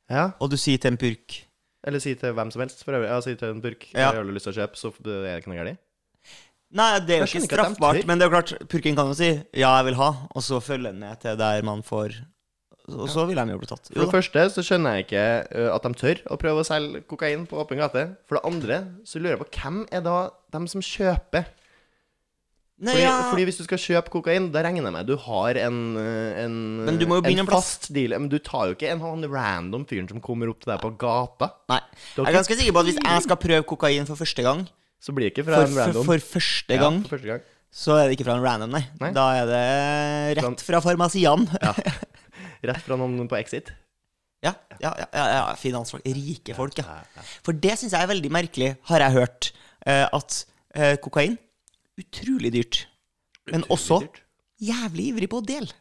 Ja. 0.10 0.32
og 0.40 0.54
du 0.54 0.56
sier 0.56 0.80
til 0.80 0.94
en 0.94 1.02
purk 1.02 1.42
Eller 1.88 2.00
sier 2.00 2.16
til 2.20 2.34
hvem 2.36 2.52
som 2.52 2.62
helst, 2.64 2.84
for 2.84 2.96
øvrig. 2.96 3.10
Ja, 3.10 3.20
sier 3.24 3.36
til 3.40 3.50
en 3.50 3.62
purk 3.62 3.90
Ja. 3.94 4.12
jeg 4.14 4.22
har 4.22 4.32
lyst 4.32 4.48
til 4.48 4.54
å 4.54 4.60
kjøpe, 4.62 4.80
så 4.80 4.94
det 5.04 5.18
er 5.28 5.42
ikke 5.42 5.52
noe 5.52 5.60
galt. 5.64 5.84
Nei, 6.78 7.00
det 7.00 7.16
er 7.16 7.22
jo 7.24 7.28
ikke 7.32 7.48
straffbart, 7.48 8.06
men 8.06 8.20
det 8.20 8.26
er 8.26 8.30
jo 8.30 8.36
klart, 8.36 8.68
purken 8.68 8.96
kan 8.96 9.08
jo 9.08 9.14
si 9.16 9.30
'ja, 9.54 9.78
jeg 9.80 9.86
vil 9.86 9.96
ha', 9.96 10.28
og 10.36 10.42
så 10.44 10.60
følge 10.62 10.92
den 10.92 11.00
ned 11.00 11.20
til 11.20 11.38
der 11.38 11.62
man 11.64 11.82
får 11.82 12.16
Og 12.88 13.10
så 13.12 13.26
vil 13.28 13.36
de 13.36 13.52
jo 13.52 13.58
bli 13.60 13.68
tatt. 13.68 13.90
For 13.92 14.00
det 14.06 14.14
første 14.14 14.44
så 14.54 14.64
skjønner 14.64 14.96
jeg 14.96 15.06
ikke 15.10 15.24
ø, 15.60 15.64
at 15.76 15.84
de 15.84 15.90
tør 16.00 16.22
å 16.32 16.38
prøve 16.40 16.62
å 16.64 16.68
selge 16.68 17.02
kokain 17.10 17.44
på 17.50 17.60
åpen 17.60 17.82
gate. 17.82 18.06
For 18.30 18.40
det 18.40 18.46
andre 18.48 18.78
så 19.04 19.20
lurer 19.20 19.36
jeg 19.36 19.42
på 19.44 19.50
hvem 19.60 19.82
er 19.92 20.06
da 20.06 20.18
dem 20.56 20.68
som 20.72 20.80
kjøper 20.84 21.50
Nei, 22.78 22.94
Fordi, 22.94 23.02
ja. 23.08 23.14
fordi 23.32 23.44
hvis 23.48 23.58
du 23.58 23.64
skal 23.66 23.80
kjøpe 23.82 24.12
kokain, 24.14 24.52
da 24.54 24.62
regner 24.62 24.86
jeg 24.86 24.94
med 24.94 25.08
du 25.10 25.16
har 25.18 25.58
en, 25.64 25.78
eh, 25.98 26.44
en 26.44 26.58
Men 26.86 27.00
du 27.02 27.08
må 27.10 27.18
jo 27.18 27.24
begynne 27.26 27.42
en 27.42 27.50
plass. 27.50 27.72
fast 27.80 27.88
deal. 27.96 28.14
Men 28.22 28.30
du 28.30 28.38
tar 28.38 28.68
jo 28.70 28.76
ikke 28.76 28.92
en 28.94 29.02
han 29.02 29.26
random 29.34 29.86
fyren 29.90 30.06
som 30.12 30.22
kommer 30.22 30.52
opp 30.52 30.60
til 30.62 30.70
deg 30.76 30.84
på 30.84 30.92
gata. 31.02 31.50
Nei. 31.74 31.80
Jeg 32.14 32.28
er 32.30 32.38
ganske 32.38 32.54
sikker 32.60 32.76
på 32.78 32.84
at 32.84 32.90
hvis 32.92 33.00
jeg 33.02 33.24
skal 33.26 33.40
prøve 33.42 33.66
kokain 33.66 34.06
for 34.06 34.16
første 34.22 34.46
gang, 34.46 34.68
Så 35.02 35.10
blir 35.14 35.26
det 35.26 35.34
ikke 35.34 35.48
fra 35.50 35.64
for, 35.66 35.74
en 35.74 35.78
random. 35.82 36.06
for 36.06 36.18
første 36.38 36.74
Ja, 36.78 36.82
gang, 36.86 37.02
for 37.02 37.18
første 37.18 37.28
gang. 37.34 37.42
så 37.74 37.98
er 37.98 38.08
det 38.08 38.20
ikke 38.20 38.26
fra 38.30 38.38
en 38.38 38.46
random, 38.46 38.70
nei. 38.78 38.84
Nei. 39.02 39.12
Da 39.12 39.26
er 39.42 39.46
det 39.50 40.38
rett 40.44 40.62
fra 40.62 40.80
farmasian. 40.80 41.50
Ja. 41.62 41.74
Rett 42.66 42.84
fra 42.86 42.98
noen 43.00 43.30
på 43.30 43.38
Exit. 43.40 43.74
Ja, 44.46 44.54
ja, 44.80 44.92
ja, 45.02 45.08
ja, 45.14 45.42
finansfolk. 45.58 46.06
Rike 46.06 46.54
folk, 46.58 46.78
ja. 46.78 47.02
For 47.46 47.58
det 47.58 47.74
syns 47.80 47.96
jeg 47.96 48.06
er 48.06 48.12
veldig 48.12 48.30
merkelig, 48.34 48.76
har 48.90 49.02
jeg 49.02 49.16
hørt, 49.18 49.50
eh, 49.90 50.06
at 50.06 50.44
eh, 50.78 50.96
kokain 51.02 51.38
utrolig 51.98 52.54
dyrt. 52.54 52.84
Men 53.50 53.66
også 53.74 54.02
dyrt. 54.04 54.22
jævlig 54.62 55.12
ivrig 55.14 55.30
på 55.32 55.42
å 55.42 55.46
dele. 55.46 55.74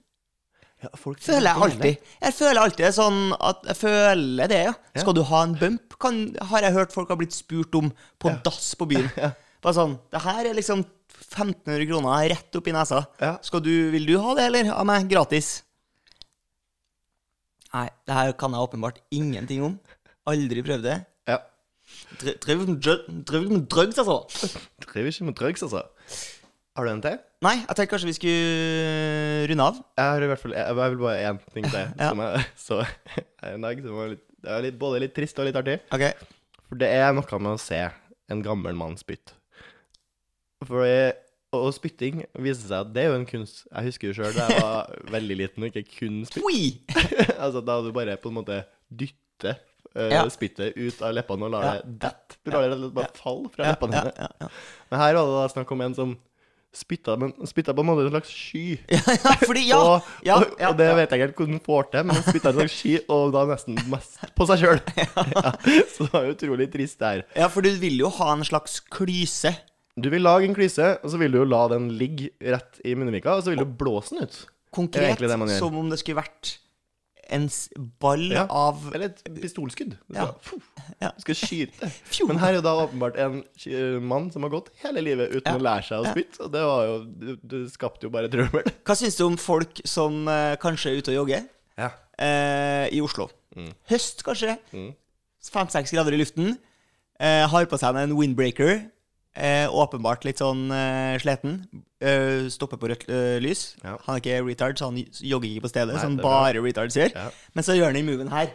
Ja, 0.84 0.90
folk 1.00 1.22
Føler 1.24 1.48
jeg 1.48 1.64
alltid. 1.66 2.08
Jeg 2.20 2.34
føler 2.36 2.60
alltid 2.60 2.92
sånn 2.92 3.20
at 3.40 3.62
Jeg 3.64 3.78
føler 3.80 4.50
det, 4.52 4.58
ja. 4.68 4.74
Skal 5.00 5.14
du 5.16 5.22
ha 5.24 5.38
en 5.46 5.54
bump, 5.56 5.96
kan, 6.00 6.18
har 6.50 6.66
jeg 6.66 6.76
hørt 6.76 6.92
folk 6.92 7.08
har 7.12 7.16
blitt 7.20 7.32
spurt 7.32 7.74
om 7.78 7.88
på 8.20 8.32
dass 8.44 8.74
på 8.76 8.88
byen. 8.90 9.08
Bare 9.64 9.76
sånn 9.76 9.96
Det 10.12 10.20
her 10.26 10.50
er 10.50 10.58
liksom 10.58 10.84
1500 11.16 11.88
kroner 11.88 12.28
rett 12.28 12.58
opp 12.60 12.68
i 12.68 12.74
nesa. 12.76 13.00
Skal 13.44 13.64
du, 13.64 13.72
vil 13.94 14.04
du 14.08 14.18
ha 14.20 14.36
det, 14.36 14.50
eller? 14.50 14.68
Av 14.76 14.84
meg, 14.88 15.08
gratis. 15.10 15.62
Nei, 17.74 17.88
det 18.07 18.14
her 18.16 18.33
kan 18.38 18.55
jeg 18.55 18.68
åpenbart 18.68 19.02
ingenting 19.14 19.64
om. 19.66 19.76
Aldri 20.31 20.62
prøvd 20.66 20.87
det. 20.87 20.96
Ja. 21.29 21.38
Driver 22.42 22.66
med 22.66 23.50
med 23.50 23.66
drugs, 23.70 23.98
altså. 23.98 24.18
Driver 24.83 25.12
ikke 25.12 25.24
med 25.24 25.38
drugs, 25.38 25.62
altså. 25.62 25.83
Har 26.76 26.85
du 26.85 26.90
en 26.92 27.02
til? 27.02 27.18
Nei, 27.44 27.55
jeg 27.62 27.76
tenkte 27.76 27.92
kanskje 27.94 28.09
vi 28.11 28.16
skulle 28.16 29.46
runde 29.50 29.64
av. 29.64 29.79
Jeg 29.96 30.12
har 30.12 30.24
i 30.24 30.29
hvert 30.29 30.42
fall 30.42 30.52
Jeg, 30.52 30.76
jeg 30.76 30.90
vil 30.92 30.98
bare 31.00 31.31
én 31.31 31.38
ting 31.55 31.68
til. 31.68 31.92
Ja. 31.96 32.09
Som 32.11 32.20
jeg 32.24 32.44
så 32.66 32.81
en 33.52 33.64
dag 33.64 33.81
som 33.85 34.00
var 34.00 34.11
litt, 34.12 34.24
det 34.44 34.52
er 34.52 34.66
litt, 34.66 34.79
både 34.81 35.00
litt 35.05 35.14
trist 35.16 35.40
og 35.40 35.48
litt 35.48 35.57
artig. 35.57 35.79
Ok. 35.94 36.05
For 36.68 36.81
det 36.81 36.90
er 36.92 37.14
noe 37.16 37.40
med 37.40 37.55
å 37.55 37.62
se 37.62 37.81
en 38.33 38.42
gammel 38.44 38.76
mann 38.76 38.98
spytte. 39.00 39.37
For 40.66 40.85
det, 40.85 41.25
og 41.66 41.72
spytting 41.76 42.24
viser 42.42 42.68
seg 42.68 42.78
at 42.84 42.90
det 42.94 43.02
er 43.04 43.08
jo 43.12 43.16
en 43.20 43.26
kunst. 43.28 43.64
Jeg 43.70 43.88
husker 43.90 44.10
jo 44.10 44.16
sjøl 44.18 44.34
da 44.36 44.46
jeg 44.50 44.62
var 44.64 44.92
veldig 45.16 45.36
liten 45.42 45.64
og 45.66 45.72
ikke 45.72 45.98
kunne 45.98 46.28
spytte. 46.28 47.06
Altså 47.46 47.60
da 47.64 47.80
du 47.84 47.90
bare 47.96 48.16
på 48.20 48.30
en 48.32 48.38
måte 48.42 48.60
dytter 48.90 49.58
uh, 49.96 50.08
Ja. 50.12 50.22
spyttet 50.32 50.76
ut 50.76 51.02
av 51.02 51.14
leppene 51.16 51.48
og 51.48 51.52
lar 51.56 51.66
Ja. 51.68 51.74
det 51.82 51.98
dette. 52.06 52.38
Du 52.46 52.52
lar 52.54 52.68
det 52.70 52.92
bare 52.94 53.12
falle 53.18 53.50
fra 53.54 53.72
leppene 53.72 54.04
dine. 54.06 54.50
Men 54.90 55.00
her 55.02 55.14
var 55.18 55.26
det 55.28 55.36
da 55.40 55.48
snakk 55.56 55.72
om 55.76 55.84
en 55.88 55.94
som 55.98 56.16
spytta, 56.76 57.14
men 57.16 57.30
spytta 57.48 57.72
på 57.72 57.80
en 57.80 57.86
måte 57.88 58.02
en 58.04 58.10
slags 58.12 58.28
sky. 58.36 58.64
Ja, 58.92 59.00
ja, 59.16 59.30
fordi 59.48 59.62
Ja! 59.70 59.76
og, 59.80 60.08
ja, 60.26 60.34
og, 60.42 60.50
og 60.60 60.74
det 60.76 60.88
vet 60.98 61.08
jeg 61.14 61.16
ikke 61.22 61.24
helt 61.24 61.38
hvordan 61.38 61.54
han 61.56 61.62
får 61.64 61.86
til, 61.94 62.02
men 62.04 62.18
han 62.18 62.26
spytta 62.26 62.50
en 62.52 62.58
slags 62.58 62.74
sky, 62.82 62.92
og 63.14 63.30
da 63.32 63.44
nesten 63.48 63.78
mest 63.88 64.18
på 64.36 64.46
seg 64.50 64.60
sjøl. 64.60 64.82
Så 65.94 66.04
det 66.04 66.10
var 66.12 66.28
utrolig 66.34 66.66
trist 66.74 67.00
det 67.00 67.12
her. 67.14 67.22
Ja, 67.38 67.48
for 67.52 67.64
du 67.64 67.70
vil 67.80 67.96
jo 68.02 68.10
ha 68.18 68.28
en 68.34 68.44
slags 68.44 68.76
klyse. 68.92 69.54
Du 69.96 70.11
vil 70.12 70.20
lage 70.20 70.44
en 70.44 70.54
klyse, 70.56 70.90
og 71.02 71.09
så 71.12 71.16
vil 71.20 71.32
du 71.32 71.38
jo 71.40 71.46
la 71.48 71.62
den 71.72 71.87
ligge 71.96 72.28
rett 72.44 72.80
i 72.85 72.92
munnvika, 72.98 73.38
og 73.38 73.42
så 73.46 73.54
vil 73.54 73.62
du 73.64 73.70
blåse 73.80 74.12
den 74.12 74.26
ut. 74.28 74.38
Konkret, 74.76 75.22
som 75.56 75.76
om 75.80 75.88
det 75.88 75.96
skulle 76.02 76.20
vært 76.20 76.59
en 77.32 77.46
ball 77.98 78.26
Ja, 78.30 78.44
av 78.52 78.85
Eller 78.94 79.09
et 79.09 79.22
pistolskudd. 79.40 79.96
Du 80.06 80.14
Ja. 80.14 80.26
skal, 80.44 80.61
Ja. 81.00 81.09
du 81.16 81.20
skal 81.24 81.35
skyte. 81.35 81.88
Men 82.28 82.38
her 82.38 82.48
er 82.52 82.54
jo 82.61 82.61
da 82.62 82.74
åpenbart 82.87 83.16
en 83.18 83.40
eh, 83.66 83.96
mann 83.98 84.30
som 84.30 84.42
har 84.46 84.50
gått 84.52 84.68
hele 84.85 85.00
livet 85.02 85.32
uten 85.32 85.48
Ja. 85.48 85.56
å 85.59 85.64
lære 85.64 85.82
seg 85.88 86.04
å 86.04 86.12
spytte, 86.12 86.44
og 86.44 86.52
det 86.52 86.62
var 86.62 86.85
jo 86.87 87.37
Det, 87.42 87.72
skapte 87.72 88.02
jo 88.06 88.11
bare 88.11 88.28
trøbbel. 88.30 88.62
Hva 88.85 88.94
syns 88.94 89.16
du 89.16 89.24
om 89.26 89.37
folk 89.40 89.80
som 89.85 90.28
eh, 90.28 90.56
kanskje 90.56 90.92
er 90.92 90.98
ute 91.00 91.09
og 91.16 91.26
jogger 91.26 91.48
Ja. 91.78 91.90
eh, 92.18 92.88
i 92.92 93.00
Oslo? 93.00 93.30
Mm. 93.56 93.72
Høst, 93.88 94.22
kanskje. 94.22 94.59
Fem-seks 95.50 95.90
grader 95.90 96.12
i 96.12 96.18
luften. 96.20 96.59
Eh, 97.18 97.46
har 97.48 97.64
på 97.66 97.78
seg 97.80 97.96
en 97.96 98.12
windbreaker. 98.14 98.90
Eh, 99.37 99.66
åpenbart 99.68 100.25
litt 100.25 100.40
sånn 100.40 100.66
eh, 100.72 101.16
sliten. 101.20 101.59
Eh, 102.01 102.46
stopper 102.53 102.79
på 102.81 102.88
rødt 102.92 103.09
eh, 103.12 103.37
lys. 103.44 103.75
Ja. 103.83 103.96
Han 104.07 104.16
er 104.16 104.22
ikke 104.22 104.38
retard, 104.46 104.79
så 104.81 104.88
han 104.88 104.96
jogger 105.03 105.51
ikke 105.51 105.66
på 105.66 105.72
stedet, 105.72 105.92
Nei, 105.96 106.03
som 106.05 106.16
bare 106.20 106.62
retards 106.64 106.96
gjør. 106.96 107.12
Ja. 107.12 107.27
Men 107.57 107.66
så 107.66 107.77
gjør 107.77 107.90
han 107.92 107.99
den 108.01 108.09
moven 108.09 108.33
her. 108.33 108.55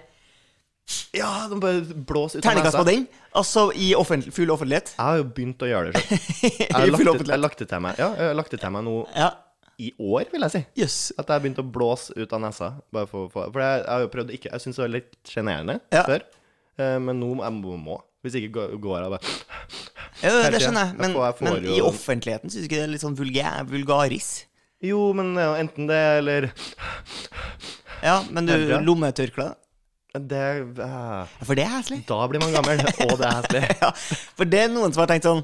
Ja, 1.15 1.46
de 1.48 1.60
bare 1.62 1.84
blåser 2.10 2.41
ut 2.41 2.44
Terningkast 2.44 2.76
på 2.82 2.88
den. 2.88 3.06
Altså 3.38 3.67
i 3.78 3.91
offentlig, 3.96 4.34
full 4.36 4.50
offentlighet. 4.52 4.89
Jeg 4.98 5.06
har 5.06 5.22
jo 5.22 5.28
begynt 5.38 5.62
å 5.63 5.70
gjøre 5.70 5.94
det 5.94 6.02
sjøl. 6.02 6.17
Jeg, 6.58 6.74
har 6.74 6.89
lagt 6.89 7.24
det- 7.30 7.38
lagt 7.39 7.62
til 7.62 7.84
meg 7.86 8.02
Ja, 8.02 8.10
jeg 8.17 8.28
har 8.32 8.36
lagt 8.36 8.52
det 8.52 8.60
til 8.63 8.74
meg 8.76 8.84
nå 8.89 8.96
Ja. 9.15 9.30
i 9.80 9.91
år, 10.02 10.26
vil 10.34 10.44
jeg 10.48 10.52
si. 10.56 10.62
Yes. 10.82 10.98
At 11.15 11.30
jeg 11.30 11.36
har 11.38 11.44
begynt 11.46 11.62
å 11.62 11.67
blåse 11.78 12.17
ut 12.17 12.34
av 12.36 12.41
nesa. 12.44 12.72
Bare 12.91 13.08
for, 13.08 13.30
for, 13.32 13.54
for 13.54 13.63
jeg, 13.63 13.86
har 13.88 14.04
jo 14.04 14.10
prøvd 14.17 14.34
ikke 14.36 14.52
Jeg 14.52 14.65
syns 14.65 14.82
det 14.82 14.84
var 14.84 14.94
litt 14.98 15.15
sjenerende 15.32 15.78
før. 15.94 16.26
Eh, 16.82 16.98
men 17.06 17.22
nå 17.22 17.32
jeg 17.39 17.56
må, 17.62 17.78
jeg. 17.96 18.04
Hvis 18.26 18.38
ikke 18.41 18.67
går 18.84 19.06
jeg 19.06 19.13
bare 19.15 19.34
Ja, 20.21 20.31
det, 20.36 20.51
det 20.53 20.62
skjønner 20.62 20.86
jeg. 20.86 20.93
Jeg 20.93 21.01
Men, 21.01 21.13
får- 21.15 21.25
jeg 21.27 21.36
får 21.39 21.47
men 21.49 21.67
i 21.75 21.79
offentligheten 21.86 22.51
syns 22.53 22.62
du 22.65 22.67
ikke 22.69 22.79
det 22.81 22.86
er 22.88 22.93
litt 22.93 23.03
sånn 23.05 23.17
vulgær, 23.17 23.63
vulgaris? 23.69 24.29
Jo, 24.81 24.99
men 25.17 25.34
er 25.38 25.60
enten 25.62 25.89
det 25.89 26.01
eller 26.21 26.47
Ja, 28.01 28.19
men 28.34 28.47
du, 28.49 28.53
lommetørkle? 28.81 29.51
Det 30.12 30.43
uh, 30.81 31.23
for 31.45 31.55
det 31.55 31.63
er 31.63 31.71
heslig. 31.77 32.01
Da 32.10 32.17
blir 32.27 32.41
man 32.43 32.51
gammel, 32.51 32.81
og 33.05 33.13
det 33.21 33.27
er 33.29 33.36
heslig. 33.39 33.62
Ja, 33.79 33.91
for 34.36 34.49
det 34.49 34.63
er 34.65 34.71
noen 34.73 34.91
som 34.91 35.05
har 35.05 35.12
tenkt 35.13 35.27
sånn 35.29 35.43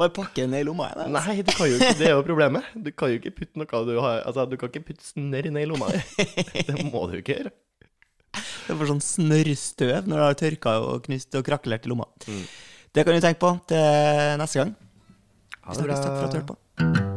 Bare 0.00 0.08
pakke 0.16 0.38
den 0.40 0.54
ned 0.54 0.62
i 0.62 0.64
lomma 0.64 0.86
altså. 0.88 1.04
Nei, 1.12 1.34
du 1.44 1.50
kan 1.52 1.68
jo 1.68 1.76
ikke, 1.76 1.90
det 1.98 2.06
er 2.08 2.14
jo 2.14 2.22
problemet. 2.24 2.64
Du 2.80 2.88
kan 2.96 3.10
jo 3.12 3.18
ikke 3.18 3.34
putte 3.42 3.60
noe 3.60 3.82
du 3.84 3.90
har 4.00 4.22
Altså, 4.24 4.46
du 4.48 4.54
kan 4.56 4.70
ikke 4.72 4.86
putte 4.88 5.04
snørr 5.04 5.50
ned 5.52 5.66
i 5.66 5.68
lomma 5.68 5.90
di. 5.92 6.00
Det 6.70 6.78
må 6.88 7.02
du 7.10 7.18
ikke 7.18 7.36
gjøre. 7.36 7.52
Det 8.32 8.76
får 8.78 8.88
sånn 8.88 9.02
snørrstøv 9.04 10.08
når 10.08 10.16
du 10.16 10.24
har 10.24 10.38
tørka 10.40 10.72
og 10.86 11.02
knust 11.04 11.36
og 11.36 11.44
krakelert 11.44 11.84
i 11.84 11.92
lomma. 11.92 12.06
Mm. 12.24 12.40
Det 12.94 13.04
kan 13.04 13.14
du 13.14 13.20
tenke 13.20 13.40
på 13.40 13.54
til 13.68 13.78
neste 14.38 14.58
gang. 14.58 14.76
Vi 15.68 15.74
snakkes. 15.74 16.04
Takk 16.04 16.18
for 16.18 16.26
at 16.26 16.32
du 16.32 16.38
hørte 16.38 16.46
på. 16.52 17.11